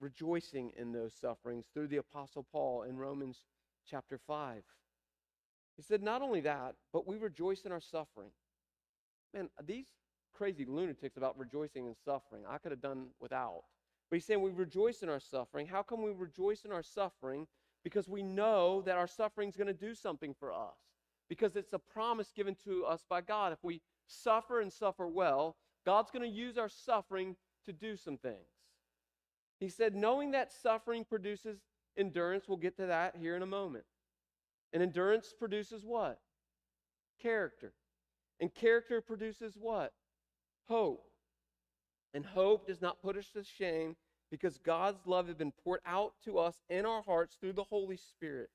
rejoicing 0.00 0.72
in 0.76 0.92
those 0.92 1.14
sufferings 1.14 1.66
through 1.72 1.86
the 1.86 1.98
Apostle 1.98 2.44
Paul 2.50 2.82
in 2.82 2.96
Romans 2.96 3.44
chapter 3.88 4.18
5. 4.18 4.62
He 5.76 5.82
said, 5.82 6.02
Not 6.02 6.22
only 6.22 6.40
that, 6.40 6.74
but 6.92 7.06
we 7.06 7.16
rejoice 7.16 7.62
in 7.62 7.72
our 7.72 7.80
suffering. 7.80 8.30
Man, 9.32 9.48
these 9.64 9.86
crazy 10.34 10.64
lunatics 10.66 11.16
about 11.16 11.38
rejoicing 11.38 11.86
in 11.86 11.94
suffering, 12.04 12.42
I 12.48 12.58
could 12.58 12.72
have 12.72 12.82
done 12.82 13.06
without. 13.20 13.62
But 14.10 14.16
he's 14.16 14.26
saying 14.26 14.42
we 14.42 14.50
rejoice 14.50 15.02
in 15.02 15.08
our 15.08 15.20
suffering. 15.20 15.66
How 15.66 15.82
come 15.82 16.02
we 16.02 16.10
rejoice 16.10 16.64
in 16.64 16.72
our 16.72 16.82
suffering? 16.82 17.46
Because 17.84 18.08
we 18.08 18.22
know 18.22 18.82
that 18.82 18.96
our 18.96 19.06
suffering 19.06 19.48
is 19.48 19.56
going 19.56 19.66
to 19.66 19.72
do 19.72 19.94
something 19.94 20.34
for 20.38 20.52
us. 20.52 20.76
Because 21.28 21.56
it's 21.56 21.72
a 21.72 21.78
promise 21.78 22.32
given 22.34 22.56
to 22.64 22.84
us 22.84 23.04
by 23.08 23.20
God. 23.20 23.52
If 23.52 23.58
we 23.62 23.80
suffer 24.06 24.60
and 24.60 24.72
suffer 24.72 25.08
well, 25.08 25.56
God's 25.84 26.10
going 26.10 26.28
to 26.28 26.36
use 26.36 26.58
our 26.58 26.68
suffering 26.68 27.36
to 27.64 27.72
do 27.72 27.96
some 27.96 28.16
things. 28.16 28.48
He 29.58 29.68
said, 29.68 29.94
knowing 29.94 30.32
that 30.32 30.52
suffering 30.52 31.04
produces 31.04 31.58
endurance, 31.96 32.44
we'll 32.48 32.58
get 32.58 32.76
to 32.76 32.86
that 32.86 33.16
here 33.16 33.36
in 33.36 33.42
a 33.42 33.46
moment. 33.46 33.84
And 34.72 34.82
endurance 34.82 35.32
produces 35.38 35.84
what? 35.84 36.18
Character. 37.20 37.72
And 38.40 38.52
character 38.52 39.00
produces 39.00 39.56
what? 39.58 39.92
Hope. 40.68 41.04
And 42.14 42.24
hope 42.24 42.66
does 42.66 42.80
not 42.80 43.00
put 43.00 43.16
us 43.16 43.30
to 43.34 43.44
shame 43.44 43.96
because 44.32 44.56
God's 44.56 45.06
love 45.06 45.26
has 45.26 45.36
been 45.36 45.52
poured 45.62 45.80
out 45.84 46.14
to 46.24 46.38
us 46.38 46.56
in 46.70 46.86
our 46.86 47.02
hearts 47.02 47.36
through 47.38 47.52
the 47.52 47.64
Holy 47.64 47.98
Spirit. 47.98 48.48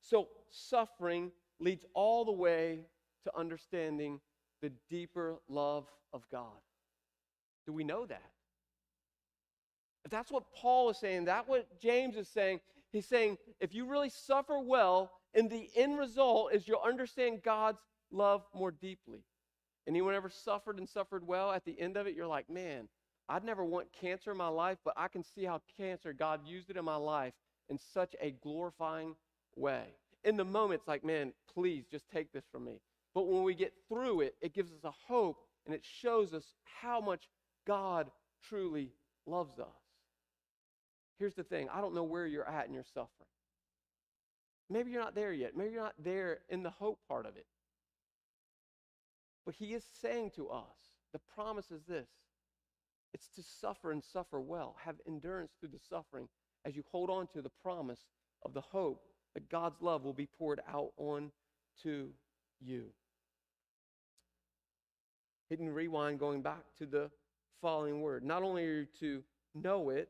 So 0.00 0.28
suffering 0.48 1.32
leads 1.58 1.84
all 1.92 2.24
the 2.24 2.32
way 2.32 2.86
to 3.24 3.36
understanding 3.36 4.20
the 4.62 4.70
deeper 4.88 5.40
love 5.48 5.88
of 6.12 6.22
God. 6.30 6.60
Do 7.66 7.72
we 7.72 7.82
know 7.82 8.06
that? 8.06 8.30
If 10.04 10.10
that's 10.12 10.30
what 10.30 10.44
Paul 10.54 10.90
is 10.90 10.98
saying, 10.98 11.24
that's 11.24 11.48
what 11.48 11.80
James 11.80 12.14
is 12.14 12.28
saying. 12.28 12.60
He's 12.92 13.06
saying 13.06 13.38
if 13.58 13.74
you 13.74 13.86
really 13.86 14.10
suffer 14.10 14.60
well, 14.60 15.10
and 15.34 15.50
the 15.50 15.68
end 15.74 15.98
result 15.98 16.54
is 16.54 16.68
you'll 16.68 16.78
understand 16.78 17.42
God's 17.42 17.80
love 18.12 18.44
more 18.54 18.70
deeply. 18.70 19.24
Anyone 19.88 20.14
ever 20.14 20.30
suffered 20.30 20.78
and 20.78 20.88
suffered 20.88 21.26
well? 21.26 21.50
At 21.50 21.64
the 21.64 21.80
end 21.80 21.96
of 21.96 22.06
it, 22.06 22.14
you're 22.14 22.28
like, 22.28 22.48
man, 22.48 22.88
I'd 23.28 23.44
never 23.44 23.64
want 23.64 23.88
cancer 23.98 24.30
in 24.30 24.36
my 24.36 24.48
life, 24.48 24.78
but 24.84 24.94
I 24.96 25.08
can 25.08 25.24
see 25.24 25.44
how 25.44 25.60
cancer, 25.76 26.12
God 26.12 26.40
used 26.46 26.70
it 26.70 26.76
in 26.76 26.84
my 26.84 26.96
life 26.96 27.32
in 27.68 27.78
such 27.78 28.14
a 28.20 28.32
glorifying 28.42 29.14
way. 29.56 29.84
In 30.24 30.36
the 30.36 30.44
moment, 30.44 30.80
it's 30.80 30.88
like, 30.88 31.04
man, 31.04 31.32
please 31.52 31.84
just 31.90 32.08
take 32.10 32.32
this 32.32 32.44
from 32.50 32.64
me. 32.64 32.80
But 33.14 33.28
when 33.28 33.42
we 33.42 33.54
get 33.54 33.72
through 33.88 34.22
it, 34.22 34.34
it 34.40 34.54
gives 34.54 34.72
us 34.72 34.84
a 34.84 34.92
hope 35.06 35.38
and 35.66 35.74
it 35.74 35.82
shows 35.84 36.34
us 36.34 36.44
how 36.64 37.00
much 37.00 37.28
God 37.66 38.10
truly 38.48 38.90
loves 39.26 39.58
us. 39.58 39.68
Here's 41.18 41.34
the 41.34 41.44
thing 41.44 41.68
I 41.72 41.80
don't 41.80 41.94
know 41.94 42.02
where 42.02 42.26
you're 42.26 42.48
at 42.48 42.66
in 42.66 42.74
your 42.74 42.84
suffering. 42.84 43.08
Maybe 44.68 44.90
you're 44.90 45.02
not 45.02 45.14
there 45.14 45.32
yet. 45.32 45.56
Maybe 45.56 45.72
you're 45.72 45.82
not 45.82 45.94
there 46.02 46.40
in 46.48 46.62
the 46.62 46.70
hope 46.70 46.98
part 47.08 47.26
of 47.26 47.36
it. 47.36 47.46
But 49.46 49.54
he 49.54 49.74
is 49.74 49.84
saying 50.00 50.32
to 50.36 50.48
us, 50.48 50.62
the 51.12 51.20
promise 51.34 51.70
is 51.70 51.82
this 51.86 52.08
it's 53.14 53.28
to 53.28 53.42
suffer 53.42 53.92
and 53.92 54.02
suffer 54.02 54.40
well, 54.40 54.74
have 54.84 54.96
endurance 55.06 55.52
through 55.58 55.70
the 55.70 55.78
suffering 55.88 56.28
as 56.66 56.74
you 56.74 56.82
hold 56.90 57.08
on 57.08 57.28
to 57.28 57.40
the 57.40 57.50
promise 57.62 58.00
of 58.44 58.52
the 58.52 58.60
hope 58.60 59.04
that 59.34 59.48
God's 59.48 59.80
love 59.80 60.04
will 60.04 60.12
be 60.12 60.26
poured 60.26 60.60
out 60.68 60.90
on 60.96 61.30
to 61.84 62.10
you. 62.60 62.86
Hidden 65.48 65.72
rewind 65.72 66.18
going 66.18 66.42
back 66.42 66.64
to 66.78 66.86
the 66.86 67.10
following 67.62 68.00
word. 68.00 68.24
Not 68.24 68.42
only 68.42 68.64
are 68.64 68.80
you 68.80 68.86
to 69.00 69.22
know 69.54 69.90
it, 69.90 70.08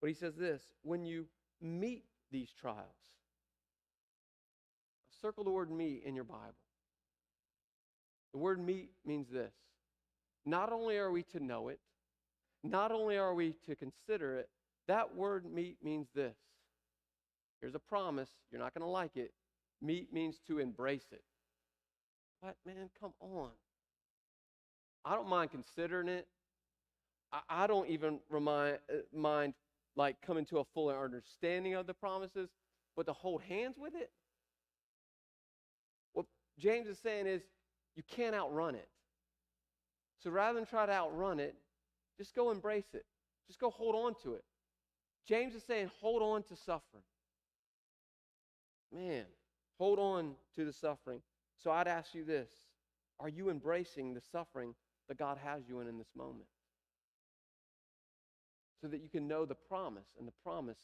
but 0.00 0.08
he 0.08 0.14
says 0.14 0.34
this 0.34 0.62
when 0.82 1.04
you 1.04 1.26
meet 1.62 2.04
these 2.32 2.50
trials, 2.60 2.86
circle 5.20 5.44
the 5.44 5.50
word 5.50 5.70
meet 5.70 6.02
in 6.04 6.14
your 6.14 6.24
Bible. 6.24 6.54
The 8.32 8.38
word 8.38 8.64
meet 8.64 8.90
means 9.04 9.28
this 9.30 9.52
not 10.46 10.72
only 10.72 10.96
are 10.96 11.10
we 11.10 11.22
to 11.24 11.40
know 11.40 11.68
it, 11.68 11.78
not 12.62 12.92
only 12.92 13.16
are 13.16 13.34
we 13.34 13.54
to 13.66 13.74
consider 13.74 14.38
it, 14.38 14.48
that 14.88 15.14
word 15.14 15.44
meet 15.50 15.76
means 15.82 16.08
this. 16.14 16.36
Here's 17.60 17.74
a 17.74 17.78
promise. 17.80 18.28
You're 18.50 18.60
not 18.60 18.74
going 18.74 18.82
to 18.82 18.90
like 18.90 19.16
it. 19.16 19.32
Meet 19.82 20.12
means 20.12 20.40
to 20.46 20.58
embrace 20.58 21.06
it. 21.12 21.22
What, 22.40 22.56
man? 22.66 22.90
Come 23.00 23.12
on. 23.20 23.50
I 25.04 25.14
don't 25.14 25.28
mind 25.28 25.50
considering 25.50 26.08
it. 26.08 26.26
I, 27.32 27.40
I 27.48 27.66
don't 27.66 27.88
even 27.88 28.20
remind, 28.28 28.78
uh, 28.90 28.98
mind 29.14 29.54
like 29.96 30.16
coming 30.22 30.44
to 30.46 30.58
a 30.58 30.64
fuller 30.74 31.02
understanding 31.02 31.74
of 31.74 31.86
the 31.86 31.94
promises, 31.94 32.48
but 32.96 33.06
to 33.06 33.12
hold 33.12 33.42
hands 33.42 33.76
with 33.78 33.94
it. 33.94 34.10
What 36.12 36.26
James 36.58 36.88
is 36.88 36.98
saying 36.98 37.26
is 37.26 37.42
you 37.96 38.02
can't 38.08 38.34
outrun 38.34 38.74
it. 38.74 38.88
So 40.22 40.30
rather 40.30 40.58
than 40.58 40.66
try 40.66 40.86
to 40.86 40.92
outrun 40.92 41.40
it, 41.40 41.54
just 42.20 42.34
go 42.34 42.50
embrace 42.50 42.92
it. 42.92 43.06
Just 43.46 43.58
go 43.58 43.70
hold 43.70 43.94
on 43.94 44.14
to 44.22 44.34
it. 44.34 44.44
James 45.26 45.54
is 45.54 45.62
saying, 45.64 45.90
hold 46.02 46.22
on 46.22 46.42
to 46.42 46.54
suffering. 46.54 47.02
Man, 48.94 49.24
hold 49.78 49.98
on 49.98 50.34
to 50.54 50.66
the 50.66 50.72
suffering. 50.72 51.22
So 51.56 51.70
I'd 51.70 51.88
ask 51.88 52.14
you 52.14 52.24
this 52.24 52.50
Are 53.18 53.28
you 53.30 53.48
embracing 53.48 54.12
the 54.12 54.20
suffering 54.32 54.74
that 55.08 55.16
God 55.16 55.38
has 55.42 55.62
you 55.66 55.80
in 55.80 55.88
in 55.88 55.96
this 55.96 56.10
moment? 56.14 56.46
So 58.82 58.88
that 58.88 59.00
you 59.00 59.08
can 59.08 59.26
know 59.26 59.46
the 59.46 59.54
promise, 59.54 60.08
and 60.18 60.28
the 60.28 60.32
promise 60.44 60.78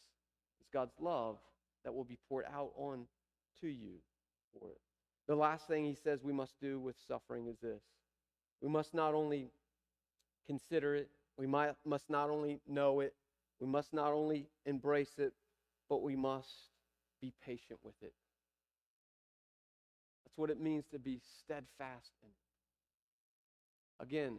is 0.60 0.68
God's 0.72 0.94
love 0.98 1.36
that 1.84 1.94
will 1.94 2.04
be 2.04 2.18
poured 2.30 2.46
out 2.46 2.72
on 2.76 3.06
to 3.60 3.68
you 3.68 4.00
for 4.58 4.70
it. 4.70 4.80
The 5.28 5.36
last 5.36 5.68
thing 5.68 5.84
he 5.84 5.96
says 6.02 6.22
we 6.22 6.32
must 6.32 6.58
do 6.62 6.80
with 6.80 6.96
suffering 7.06 7.46
is 7.46 7.58
this 7.58 7.82
we 8.62 8.70
must 8.70 8.94
not 8.94 9.12
only 9.12 9.50
consider 10.46 10.94
it, 10.94 11.10
we 11.38 11.46
might, 11.46 11.72
must 11.84 12.08
not 12.08 12.30
only 12.30 12.60
know 12.68 13.00
it, 13.00 13.14
we 13.60 13.66
must 13.66 13.92
not 13.92 14.12
only 14.12 14.46
embrace 14.64 15.18
it, 15.18 15.32
but 15.88 16.02
we 16.02 16.16
must 16.16 16.48
be 17.20 17.32
patient 17.44 17.78
with 17.82 17.94
it. 18.02 18.12
That's 20.24 20.36
what 20.36 20.50
it 20.50 20.60
means 20.60 20.84
to 20.92 20.98
be 20.98 21.20
steadfast 21.40 22.10
in 22.22 22.28
it. 22.28 24.02
Again, 24.02 24.38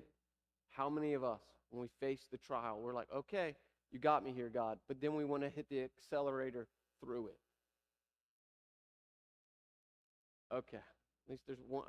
how 0.70 0.90
many 0.90 1.14
of 1.14 1.24
us, 1.24 1.42
when 1.72 1.82
we 1.82 1.90
face 2.00 2.22
the 2.32 2.38
trial, 2.38 2.80
we're 2.80 2.94
like, 2.94 3.08
okay, 3.16 3.56
you 3.92 4.00
got 4.00 4.24
me 4.24 4.32
here, 4.32 4.50
God, 4.50 4.78
but 4.88 5.02
then 5.02 5.16
we 5.16 5.26
want 5.26 5.44
to 5.44 5.50
hit 5.50 5.68
the 5.70 5.84
accelerator 5.84 6.68
through 7.02 7.28
it. 7.28 7.38
Okay, 10.54 10.78
at 10.78 11.30
least 11.32 11.44
there's 11.48 11.60
one. 11.68 11.84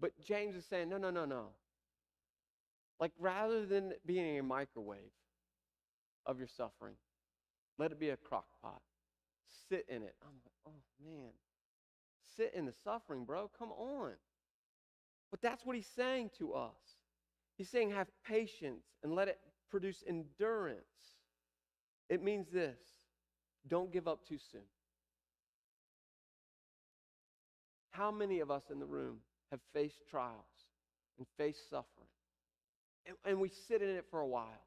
But 0.00 0.12
James 0.24 0.56
is 0.56 0.64
saying, 0.66 0.88
no, 0.88 0.98
no, 0.98 1.10
no, 1.10 1.24
no. 1.24 1.46
Like 3.02 3.10
rather 3.18 3.66
than 3.66 3.94
being 4.06 4.38
a 4.38 4.44
microwave 4.44 5.10
of 6.24 6.38
your 6.38 6.46
suffering, 6.46 6.94
let 7.76 7.90
it 7.90 7.98
be 7.98 8.10
a 8.10 8.16
crock 8.16 8.44
pot. 8.62 8.80
Sit 9.68 9.86
in 9.88 10.04
it. 10.04 10.14
I'm 10.22 10.36
like, 10.44 10.54
oh 10.68 11.04
man. 11.04 11.32
Sit 12.36 12.52
in 12.54 12.64
the 12.64 12.72
suffering, 12.84 13.24
bro. 13.24 13.50
Come 13.58 13.72
on. 13.72 14.12
But 15.32 15.42
that's 15.42 15.66
what 15.66 15.74
he's 15.74 15.90
saying 15.96 16.30
to 16.38 16.52
us. 16.52 16.76
He's 17.58 17.68
saying 17.68 17.90
have 17.90 18.06
patience 18.24 18.84
and 19.02 19.16
let 19.16 19.26
it 19.26 19.40
produce 19.68 20.04
endurance. 20.08 20.84
It 22.08 22.22
means 22.22 22.46
this 22.52 22.78
don't 23.66 23.92
give 23.92 24.06
up 24.06 24.20
too 24.28 24.38
soon. 24.52 24.62
How 27.90 28.12
many 28.12 28.38
of 28.38 28.52
us 28.52 28.62
in 28.70 28.78
the 28.78 28.86
room 28.86 29.16
have 29.50 29.58
faced 29.74 30.06
trials 30.08 30.68
and 31.18 31.26
faced 31.36 31.68
suffering? 31.68 32.11
And, 33.06 33.16
and 33.24 33.40
we 33.40 33.50
sit 33.68 33.82
in 33.82 33.90
it 33.90 34.04
for 34.10 34.20
a 34.20 34.26
while. 34.26 34.62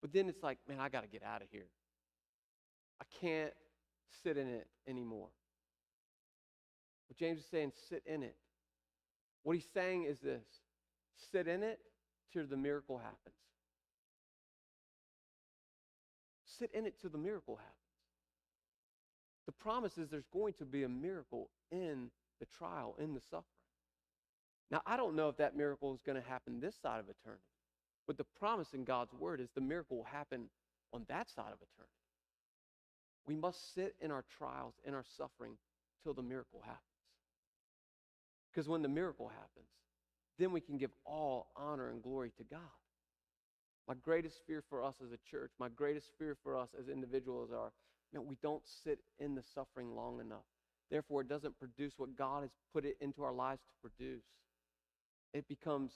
But 0.00 0.12
then 0.12 0.28
it's 0.28 0.42
like, 0.42 0.58
man, 0.68 0.78
I 0.80 0.88
got 0.88 1.02
to 1.02 1.08
get 1.08 1.22
out 1.22 1.42
of 1.42 1.48
here. 1.50 1.66
I 3.00 3.04
can't 3.20 3.52
sit 4.22 4.36
in 4.36 4.48
it 4.48 4.66
anymore. 4.86 5.28
But 7.08 7.16
James 7.16 7.40
is 7.40 7.46
saying, 7.50 7.72
sit 7.88 8.02
in 8.06 8.22
it. 8.22 8.36
What 9.42 9.56
he's 9.56 9.68
saying 9.72 10.04
is 10.04 10.20
this 10.20 10.44
sit 11.32 11.46
in 11.48 11.62
it 11.62 11.80
till 12.32 12.46
the 12.46 12.56
miracle 12.56 12.98
happens. 12.98 13.34
Sit 16.58 16.70
in 16.72 16.86
it 16.86 17.00
till 17.00 17.10
the 17.10 17.18
miracle 17.18 17.56
happens. 17.56 17.74
The 19.46 19.52
promise 19.52 19.98
is 19.98 20.08
there's 20.10 20.28
going 20.32 20.54
to 20.54 20.64
be 20.64 20.84
a 20.84 20.88
miracle 20.88 21.48
in 21.72 22.10
the 22.38 22.46
trial, 22.46 22.94
in 22.98 23.14
the 23.14 23.20
suffering. 23.30 23.44
Now, 24.70 24.82
I 24.86 24.96
don't 24.96 25.16
know 25.16 25.28
if 25.28 25.36
that 25.38 25.56
miracle 25.56 25.92
is 25.94 26.00
going 26.02 26.20
to 26.20 26.28
happen 26.28 26.60
this 26.60 26.76
side 26.80 27.00
of 27.00 27.06
eternity, 27.08 27.42
but 28.06 28.16
the 28.16 28.26
promise 28.38 28.68
in 28.72 28.84
God's 28.84 29.12
word 29.12 29.40
is 29.40 29.48
the 29.54 29.60
miracle 29.60 29.96
will 29.96 30.04
happen 30.04 30.48
on 30.92 31.04
that 31.08 31.28
side 31.28 31.52
of 31.52 31.58
eternity. 31.58 31.94
We 33.26 33.34
must 33.34 33.74
sit 33.74 33.94
in 34.00 34.10
our 34.10 34.24
trials, 34.38 34.74
in 34.86 34.94
our 34.94 35.04
suffering, 35.16 35.54
till 36.02 36.14
the 36.14 36.22
miracle 36.22 36.60
happens. 36.62 36.80
Because 38.52 38.68
when 38.68 38.82
the 38.82 38.88
miracle 38.88 39.28
happens, 39.28 39.68
then 40.38 40.52
we 40.52 40.60
can 40.60 40.78
give 40.78 40.90
all 41.04 41.48
honor 41.56 41.90
and 41.90 42.02
glory 42.02 42.32
to 42.38 42.44
God. 42.44 42.60
My 43.86 43.94
greatest 43.94 44.40
fear 44.46 44.62
for 44.68 44.82
us 44.82 44.96
as 45.04 45.12
a 45.12 45.18
church, 45.30 45.50
my 45.58 45.68
greatest 45.68 46.08
fear 46.18 46.36
for 46.42 46.56
us 46.56 46.70
as 46.78 46.88
individuals 46.88 47.50
are, 47.52 47.72
know, 48.12 48.20
we 48.20 48.36
don't 48.42 48.62
sit 48.66 48.98
in 49.18 49.34
the 49.34 49.42
suffering 49.54 49.94
long 49.94 50.20
enough. 50.20 50.44
Therefore, 50.90 51.20
it 51.20 51.28
doesn't 51.28 51.58
produce 51.58 51.94
what 51.96 52.16
God 52.16 52.42
has 52.42 52.50
put 52.72 52.84
it 52.84 52.96
into 53.00 53.22
our 53.22 53.32
lives 53.32 53.60
to 53.62 53.88
produce. 53.88 54.24
It 55.32 55.48
becomes 55.48 55.92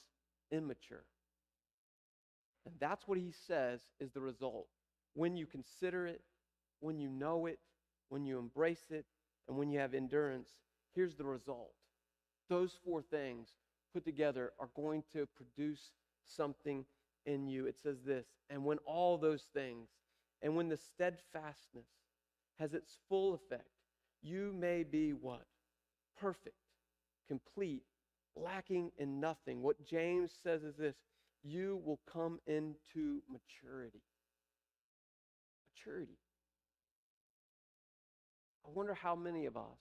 immature. 0.50 1.04
And 2.66 2.74
that's 2.78 3.06
what 3.06 3.18
he 3.18 3.32
says 3.46 3.80
is 4.00 4.12
the 4.12 4.20
result. 4.20 4.66
When 5.14 5.36
you 5.36 5.46
consider 5.46 6.06
it, 6.06 6.22
when 6.80 6.98
you 6.98 7.08
know 7.08 7.46
it, 7.46 7.58
when 8.08 8.24
you 8.24 8.38
embrace 8.38 8.86
it, 8.90 9.06
and 9.48 9.56
when 9.56 9.70
you 9.70 9.78
have 9.78 9.94
endurance, 9.94 10.48
here's 10.94 11.16
the 11.16 11.24
result. 11.24 11.72
Those 12.48 12.78
four 12.84 13.02
things 13.02 13.48
put 13.92 14.04
together 14.04 14.52
are 14.58 14.70
going 14.74 15.02
to 15.12 15.26
produce 15.26 15.90
something 16.26 16.84
in 17.26 17.46
you. 17.46 17.66
It 17.66 17.76
says 17.82 17.98
this, 18.04 18.26
and 18.50 18.64
when 18.64 18.78
all 18.86 19.18
those 19.18 19.44
things, 19.54 19.88
and 20.42 20.56
when 20.56 20.68
the 20.68 20.76
steadfastness 20.76 21.86
has 22.58 22.74
its 22.74 22.98
full 23.08 23.34
effect, 23.34 23.68
you 24.22 24.54
may 24.58 24.82
be 24.82 25.12
what? 25.12 25.46
Perfect, 26.18 26.56
complete, 27.28 27.84
lacking 28.36 28.90
in 28.98 29.20
nothing. 29.20 29.62
What 29.62 29.84
James 29.86 30.32
says 30.42 30.62
is 30.62 30.76
this 30.76 30.96
you 31.42 31.80
will 31.84 32.00
come 32.10 32.38
into 32.46 33.20
maturity. 33.30 34.02
Maturity. 35.76 36.18
I 38.66 38.70
wonder 38.72 38.94
how 38.94 39.14
many 39.14 39.46
of 39.46 39.56
us 39.56 39.78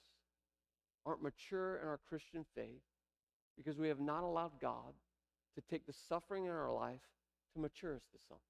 aren't 1.06 1.24
mature 1.24 1.78
in 1.82 1.88
our 1.88 2.00
Christian 2.10 2.46
faith 2.54 2.82
because 3.56 3.78
we 3.78 3.88
have 3.88 4.00
not 4.00 4.24
allowed 4.24 4.60
God 4.62 4.94
to 5.56 5.62
take 5.70 5.86
the 5.86 5.94
suffering 6.10 6.46
in 6.46 6.52
our 6.52 6.74
life 6.74 7.02
to 7.54 7.62
mature 7.62 7.96
us 7.96 8.04
to 8.12 8.20
something. 8.28 8.42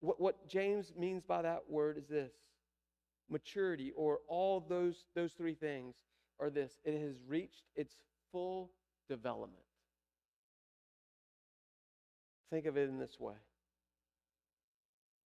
What, 0.00 0.20
what 0.20 0.48
James 0.48 0.92
means 0.98 1.22
by 1.22 1.42
that 1.42 1.62
word 1.68 1.98
is 1.98 2.08
this 2.08 2.32
maturity 3.30 3.92
or 3.96 4.20
all 4.28 4.64
those, 4.68 5.04
those 5.14 5.32
three 5.32 5.54
things 5.54 5.96
are 6.40 6.50
this 6.50 6.78
it 6.84 6.98
has 7.00 7.14
reached 7.26 7.64
its 7.74 7.94
full 8.32 8.70
development. 9.08 9.62
Think 12.50 12.66
of 12.66 12.76
it 12.76 12.88
in 12.88 12.98
this 12.98 13.18
way. 13.18 13.34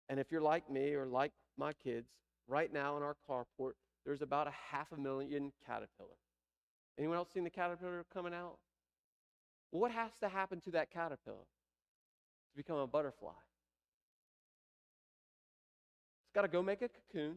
And 0.09 0.19
if 0.19 0.33
you're 0.33 0.41
like 0.41 0.71
me 0.71 0.95
or 0.95 1.07
like 1.07 1.33
my 1.57 1.73
kids, 1.73 2.09
right 2.49 2.73
now 2.73 2.97
in 2.97 3.03
our 3.03 3.17
carport, 3.29 3.73
there's 4.05 4.23
about 4.23 4.47
a 4.47 4.53
half 4.71 4.91
a 4.93 4.97
million 4.97 5.53
caterpillar. 5.67 6.17
Anyone 6.99 7.17
else 7.17 7.29
seen 7.33 7.45
the 7.45 7.51
caterpillar 7.51 8.05
coming 8.13 8.35
out? 8.35 8.57
What 9.71 9.93
has 9.93 10.11
to 10.23 10.29
happen 10.29 10.61
to 10.63 10.71
that 10.73 10.91
caterpillar? 10.91 11.47
to 12.51 12.57
become 12.57 12.77
a 12.77 12.87
butterfly. 12.87 13.31
It's 16.25 16.35
got 16.35 16.43
to 16.43 16.49
go 16.49 16.63
make 16.63 16.83
a 16.83 16.89
cocoon. 16.89 17.37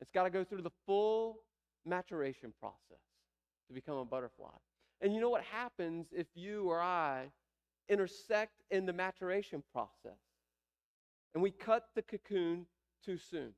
It's 0.00 0.10
got 0.10 0.24
to 0.24 0.30
go 0.30 0.44
through 0.44 0.62
the 0.62 0.70
full 0.86 1.40
maturation 1.86 2.52
process 2.60 3.02
to 3.68 3.74
become 3.74 3.96
a 3.96 4.04
butterfly. 4.04 4.50
And 5.00 5.14
you 5.14 5.20
know 5.20 5.30
what 5.30 5.44
happens 5.44 6.08
if 6.12 6.26
you 6.34 6.68
or 6.68 6.80
I 6.80 7.30
intersect 7.88 8.62
in 8.70 8.86
the 8.86 8.92
maturation 8.92 9.62
process 9.72 10.18
and 11.34 11.42
we 11.42 11.50
cut 11.50 11.84
the 11.94 12.02
cocoon 12.02 12.66
too 13.04 13.18
soon? 13.18 13.52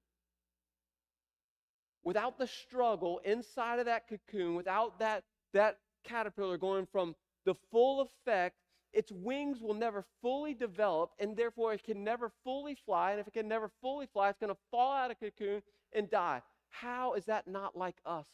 Without 2.05 2.39
the 2.39 2.47
struggle 2.47 3.21
inside 3.25 3.79
of 3.79 3.87
that 3.87 4.09
cocoon, 4.09 4.55
without 4.55 4.99
that, 4.99 5.25
that 5.53 5.79
caterpillar 6.05 6.57
going 6.57 6.87
from 6.91 7.15
the 7.45 7.55
full 7.71 8.01
effect, 8.01 8.57
its 8.93 9.13
wings 9.13 9.61
will 9.61 9.75
never 9.75 10.05
fully 10.23 10.55
develop, 10.55 11.11
and 11.19 11.37
therefore 11.37 11.75
it 11.75 11.85
can 11.85 12.03
never 12.03 12.33
fully 12.45 12.77
fly. 12.87 13.11
And 13.11 13.21
if 13.21 13.29
it 13.29 13.35
can 13.35 13.49
never 13.49 13.71
fully 13.83 14.07
fly, 14.07 14.31
it's 14.31 14.39
going 14.39 14.53
to 14.53 14.59
fall 14.71 14.93
out 14.93 15.11
of 15.11 15.21
cocoon 15.21 15.63
and 15.93 16.11
die. 16.11 16.43
How 16.71 17.15
is 17.15 17.25
that 17.27 17.49
not 17.49 17.77
like 17.77 17.97
us, 18.05 18.27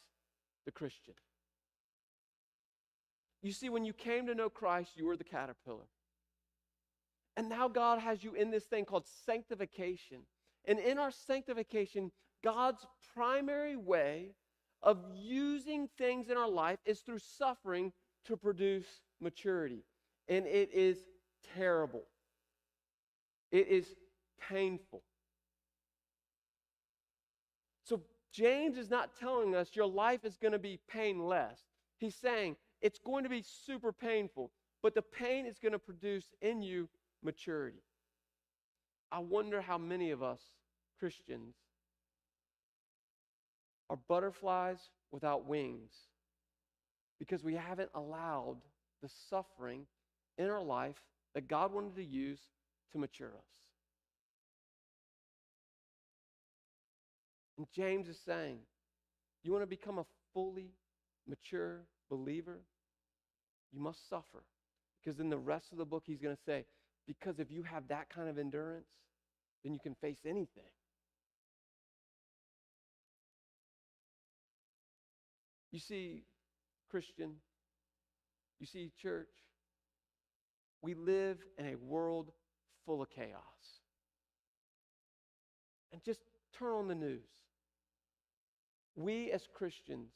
the 0.65 0.71
Christian? 0.71 1.13
You 3.41 3.51
see, 3.51 3.69
when 3.69 3.85
you 3.85 3.93
came 3.93 4.25
to 4.27 4.35
know 4.35 4.49
Christ, 4.49 4.91
you 4.95 5.05
were 5.05 5.17
the 5.17 5.23
caterpillar. 5.23 5.87
And 7.37 7.49
now 7.49 7.67
God 7.67 7.99
has 7.99 8.23
you 8.23 8.33
in 8.33 8.49
this 8.49 8.63
thing 8.63 8.85
called 8.85 9.05
sanctification. 9.25 10.21
And 10.65 10.79
in 10.79 10.97
our 10.97 11.11
sanctification, 11.11 12.11
God's 12.43 12.85
primary 13.13 13.75
way 13.75 14.35
of 14.81 15.03
using 15.13 15.89
things 15.97 16.29
in 16.29 16.37
our 16.37 16.49
life 16.49 16.79
is 16.85 17.01
through 17.01 17.19
suffering 17.19 17.91
to 18.25 18.37
produce 18.37 18.85
maturity. 19.19 19.83
And 20.27 20.45
it 20.45 20.71
is 20.73 20.97
terrible, 21.55 22.03
it 23.51 23.67
is 23.67 23.95
painful. 24.49 25.03
James 28.35 28.77
is 28.77 28.89
not 28.89 29.15
telling 29.17 29.55
us 29.55 29.75
your 29.75 29.87
life 29.87 30.25
is 30.25 30.37
going 30.37 30.51
to 30.51 30.59
be 30.59 30.79
painless. 30.89 31.59
He's 31.97 32.15
saying 32.15 32.57
it's 32.81 32.99
going 32.99 33.23
to 33.23 33.29
be 33.29 33.41
super 33.41 33.93
painful, 33.93 34.51
but 34.83 34.93
the 34.93 35.01
pain 35.01 35.45
is 35.45 35.57
going 35.57 35.71
to 35.71 35.79
produce 35.79 36.25
in 36.41 36.61
you 36.61 36.89
maturity. 37.23 37.83
I 39.11 39.19
wonder 39.19 39.61
how 39.61 39.77
many 39.77 40.11
of 40.11 40.21
us 40.21 40.41
Christians 40.99 41.55
are 43.89 43.97
butterflies 44.09 44.79
without 45.11 45.47
wings 45.47 45.93
because 47.19 47.43
we 47.43 47.53
haven't 47.53 47.91
allowed 47.95 48.57
the 49.01 49.09
suffering 49.29 49.85
in 50.37 50.49
our 50.49 50.63
life 50.63 51.01
that 51.33 51.47
God 51.47 51.73
wanted 51.73 51.95
to 51.95 52.03
use 52.03 52.39
to 52.91 52.97
mature 52.97 53.29
us. 53.29 53.64
And 57.57 57.67
James 57.73 58.07
is 58.07 58.19
saying, 58.25 58.57
you 59.43 59.51
want 59.51 59.63
to 59.63 59.67
become 59.67 59.99
a 59.99 60.05
fully 60.33 60.71
mature 61.27 61.85
believer? 62.09 62.61
You 63.71 63.79
must 63.79 64.09
suffer. 64.09 64.43
Because 65.03 65.19
in 65.19 65.29
the 65.29 65.37
rest 65.37 65.71
of 65.71 65.77
the 65.77 65.85
book, 65.85 66.03
he's 66.05 66.21
going 66.21 66.35
to 66.35 66.41
say, 66.45 66.65
because 67.07 67.39
if 67.39 67.51
you 67.51 67.63
have 67.63 67.87
that 67.89 68.09
kind 68.09 68.27
of 68.27 68.37
endurance, 68.37 68.87
then 69.63 69.73
you 69.73 69.79
can 69.79 69.95
face 70.01 70.17
anything. 70.25 70.63
You 75.71 75.79
see, 75.79 76.23
Christian, 76.89 77.33
you 78.59 78.65
see, 78.65 78.91
church, 79.01 79.27
we 80.81 80.93
live 80.93 81.37
in 81.57 81.65
a 81.65 81.75
world 81.75 82.31
full 82.85 83.01
of 83.01 83.09
chaos. 83.09 83.39
And 85.91 86.01
just 86.03 86.21
turn 86.57 86.73
on 86.73 86.87
the 86.87 86.95
news. 86.95 87.27
We 88.95 89.31
as 89.31 89.41
Christians 89.53 90.11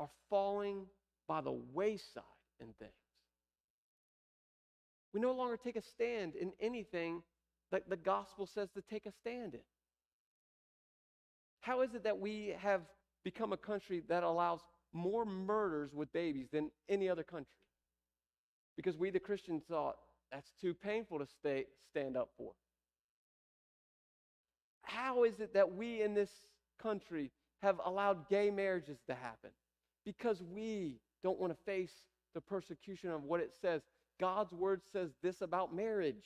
are 0.00 0.10
falling 0.28 0.86
by 1.28 1.40
the 1.40 1.52
wayside 1.72 2.22
in 2.60 2.68
things. 2.78 2.92
We 5.12 5.20
no 5.20 5.32
longer 5.32 5.56
take 5.56 5.76
a 5.76 5.82
stand 5.82 6.34
in 6.34 6.52
anything 6.60 7.22
that 7.70 7.88
the 7.88 7.96
gospel 7.96 8.48
says 8.52 8.68
to 8.74 8.82
take 8.82 9.06
a 9.06 9.12
stand 9.12 9.54
in. 9.54 9.60
How 11.60 11.82
is 11.82 11.94
it 11.94 12.04
that 12.04 12.18
we 12.18 12.54
have 12.60 12.82
become 13.24 13.52
a 13.52 13.56
country 13.56 14.02
that 14.08 14.22
allows 14.22 14.60
more 14.92 15.24
murders 15.24 15.94
with 15.94 16.12
babies 16.12 16.48
than 16.52 16.70
any 16.88 17.08
other 17.08 17.22
country? 17.22 17.46
Because 18.76 18.98
we, 18.98 19.10
the 19.10 19.20
Christians, 19.20 19.62
thought 19.68 19.96
that's 20.32 20.52
too 20.60 20.74
painful 20.74 21.20
to 21.20 21.26
stay, 21.26 21.66
stand 21.90 22.16
up 22.16 22.30
for. 22.36 22.52
How 24.82 25.24
is 25.24 25.38
it 25.38 25.54
that 25.54 25.74
we 25.74 26.02
in 26.02 26.12
this 26.12 26.30
country 26.82 27.30
have 27.64 27.80
allowed 27.84 28.28
gay 28.28 28.50
marriages 28.50 28.98
to 29.08 29.14
happen? 29.14 29.50
Because 30.04 30.42
we 30.42 31.00
don't 31.22 31.40
want 31.40 31.52
to 31.52 31.58
face 31.64 31.92
the 32.34 32.40
persecution 32.40 33.10
of 33.10 33.24
what 33.24 33.40
it 33.40 33.52
says. 33.60 33.82
God's 34.20 34.52
word 34.52 34.82
says 34.92 35.10
this 35.22 35.40
about 35.40 35.74
marriage. 35.74 36.24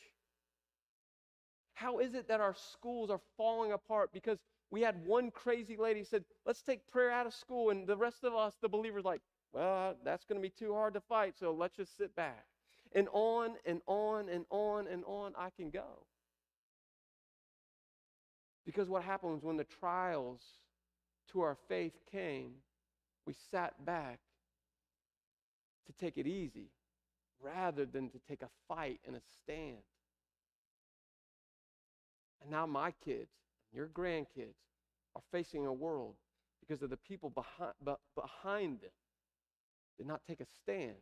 How 1.74 2.00
is 2.00 2.14
it 2.14 2.28
that 2.28 2.40
our 2.40 2.54
schools 2.54 3.08
are 3.08 3.20
falling 3.36 3.72
apart 3.72 4.10
because 4.12 4.38
we 4.70 4.82
had 4.82 5.06
one 5.06 5.30
crazy 5.30 5.76
lady 5.76 6.04
said, 6.04 6.24
"Let's 6.44 6.60
take 6.60 6.86
prayer 6.88 7.10
out 7.10 7.26
of 7.26 7.32
school," 7.32 7.70
and 7.70 7.86
the 7.86 7.96
rest 7.96 8.24
of 8.24 8.34
us, 8.34 8.56
the 8.60 8.68
believers, 8.68 9.04
like, 9.04 9.22
"Well, 9.52 9.96
that's 10.02 10.24
going 10.24 10.42
to 10.42 10.46
be 10.46 10.50
too 10.50 10.74
hard 10.74 10.94
to 10.94 11.00
fight, 11.00 11.38
so 11.38 11.52
let's 11.52 11.76
just 11.76 11.96
sit 11.96 12.14
back." 12.14 12.46
And 12.92 13.08
on 13.12 13.56
and 13.64 13.80
on 13.86 14.28
and 14.28 14.44
on 14.50 14.86
and 14.88 15.04
on 15.04 15.34
I 15.36 15.50
can 15.50 15.70
go. 15.70 16.06
Because 18.66 18.88
what 18.88 19.04
happens 19.04 19.42
when 19.42 19.56
the 19.56 19.64
trials 19.64 20.42
to 21.32 21.40
our 21.40 21.56
faith 21.68 21.92
came, 22.10 22.52
we 23.26 23.34
sat 23.50 23.84
back 23.84 24.18
to 25.86 25.92
take 25.92 26.18
it 26.18 26.26
easy 26.26 26.70
rather 27.40 27.86
than 27.86 28.10
to 28.10 28.18
take 28.28 28.42
a 28.42 28.48
fight 28.66 29.00
and 29.06 29.16
a 29.16 29.20
stand. 29.42 29.82
And 32.42 32.50
now 32.50 32.66
my 32.66 32.92
kids, 33.04 33.30
your 33.72 33.86
grandkids, 33.86 34.56
are 35.16 35.22
facing 35.32 35.66
a 35.66 35.72
world 35.72 36.14
because 36.60 36.82
of 36.82 36.90
the 36.90 36.96
people 36.96 37.30
behind, 37.30 37.74
behind 38.14 38.80
them 38.80 38.90
did 39.96 40.06
not 40.06 40.20
take 40.26 40.40
a 40.40 40.46
stand 40.62 40.94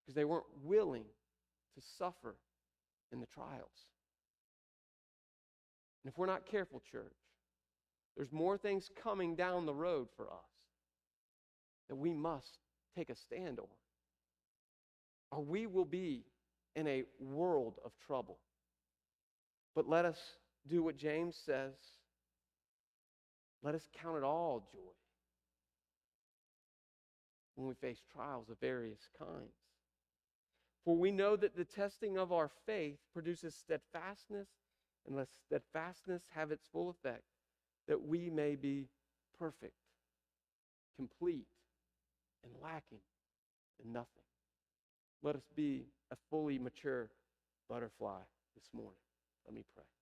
because 0.00 0.14
they 0.14 0.24
weren't 0.24 0.44
willing 0.64 1.04
to 1.74 1.82
suffer 1.98 2.34
in 3.12 3.20
the 3.20 3.26
trials. 3.26 3.86
And 6.02 6.12
if 6.12 6.18
we're 6.18 6.26
not 6.26 6.46
careful, 6.46 6.82
church, 6.90 7.12
there's 8.18 8.32
more 8.32 8.58
things 8.58 8.90
coming 9.00 9.36
down 9.36 9.64
the 9.64 9.72
road 9.72 10.08
for 10.16 10.26
us 10.26 10.50
that 11.88 11.94
we 11.94 12.12
must 12.12 12.58
take 12.96 13.10
a 13.10 13.14
stand 13.14 13.60
on. 13.60 13.66
Or 15.30 15.40
we 15.40 15.68
will 15.68 15.84
be 15.84 16.24
in 16.74 16.88
a 16.88 17.04
world 17.20 17.78
of 17.84 17.92
trouble. 18.04 18.40
But 19.76 19.88
let 19.88 20.04
us 20.04 20.18
do 20.66 20.82
what 20.82 20.96
James 20.96 21.40
says. 21.46 21.74
Let 23.62 23.76
us 23.76 23.88
count 24.02 24.16
it 24.16 24.24
all 24.24 24.68
joy 24.72 24.96
when 27.54 27.68
we 27.68 27.74
face 27.74 28.02
trials 28.12 28.48
of 28.50 28.58
various 28.60 29.08
kinds. 29.16 29.54
For 30.84 30.96
we 30.96 31.12
know 31.12 31.36
that 31.36 31.56
the 31.56 31.64
testing 31.64 32.18
of 32.18 32.32
our 32.32 32.50
faith 32.66 32.98
produces 33.12 33.54
steadfastness, 33.54 34.48
and 35.06 35.14
let 35.14 35.28
steadfastness 35.46 36.24
have 36.34 36.50
its 36.50 36.66
full 36.72 36.90
effect, 36.90 37.22
that 37.88 38.06
we 38.06 38.30
may 38.30 38.54
be 38.54 38.86
perfect, 39.38 39.74
complete, 40.96 41.46
and 42.44 42.52
lacking 42.62 43.00
in 43.84 43.92
nothing. 43.92 44.22
Let 45.22 45.34
us 45.34 45.42
be 45.56 45.86
a 46.12 46.16
fully 46.30 46.58
mature 46.58 47.10
butterfly 47.68 48.20
this 48.54 48.68
morning. 48.72 49.00
Let 49.46 49.54
me 49.54 49.64
pray. 49.74 49.97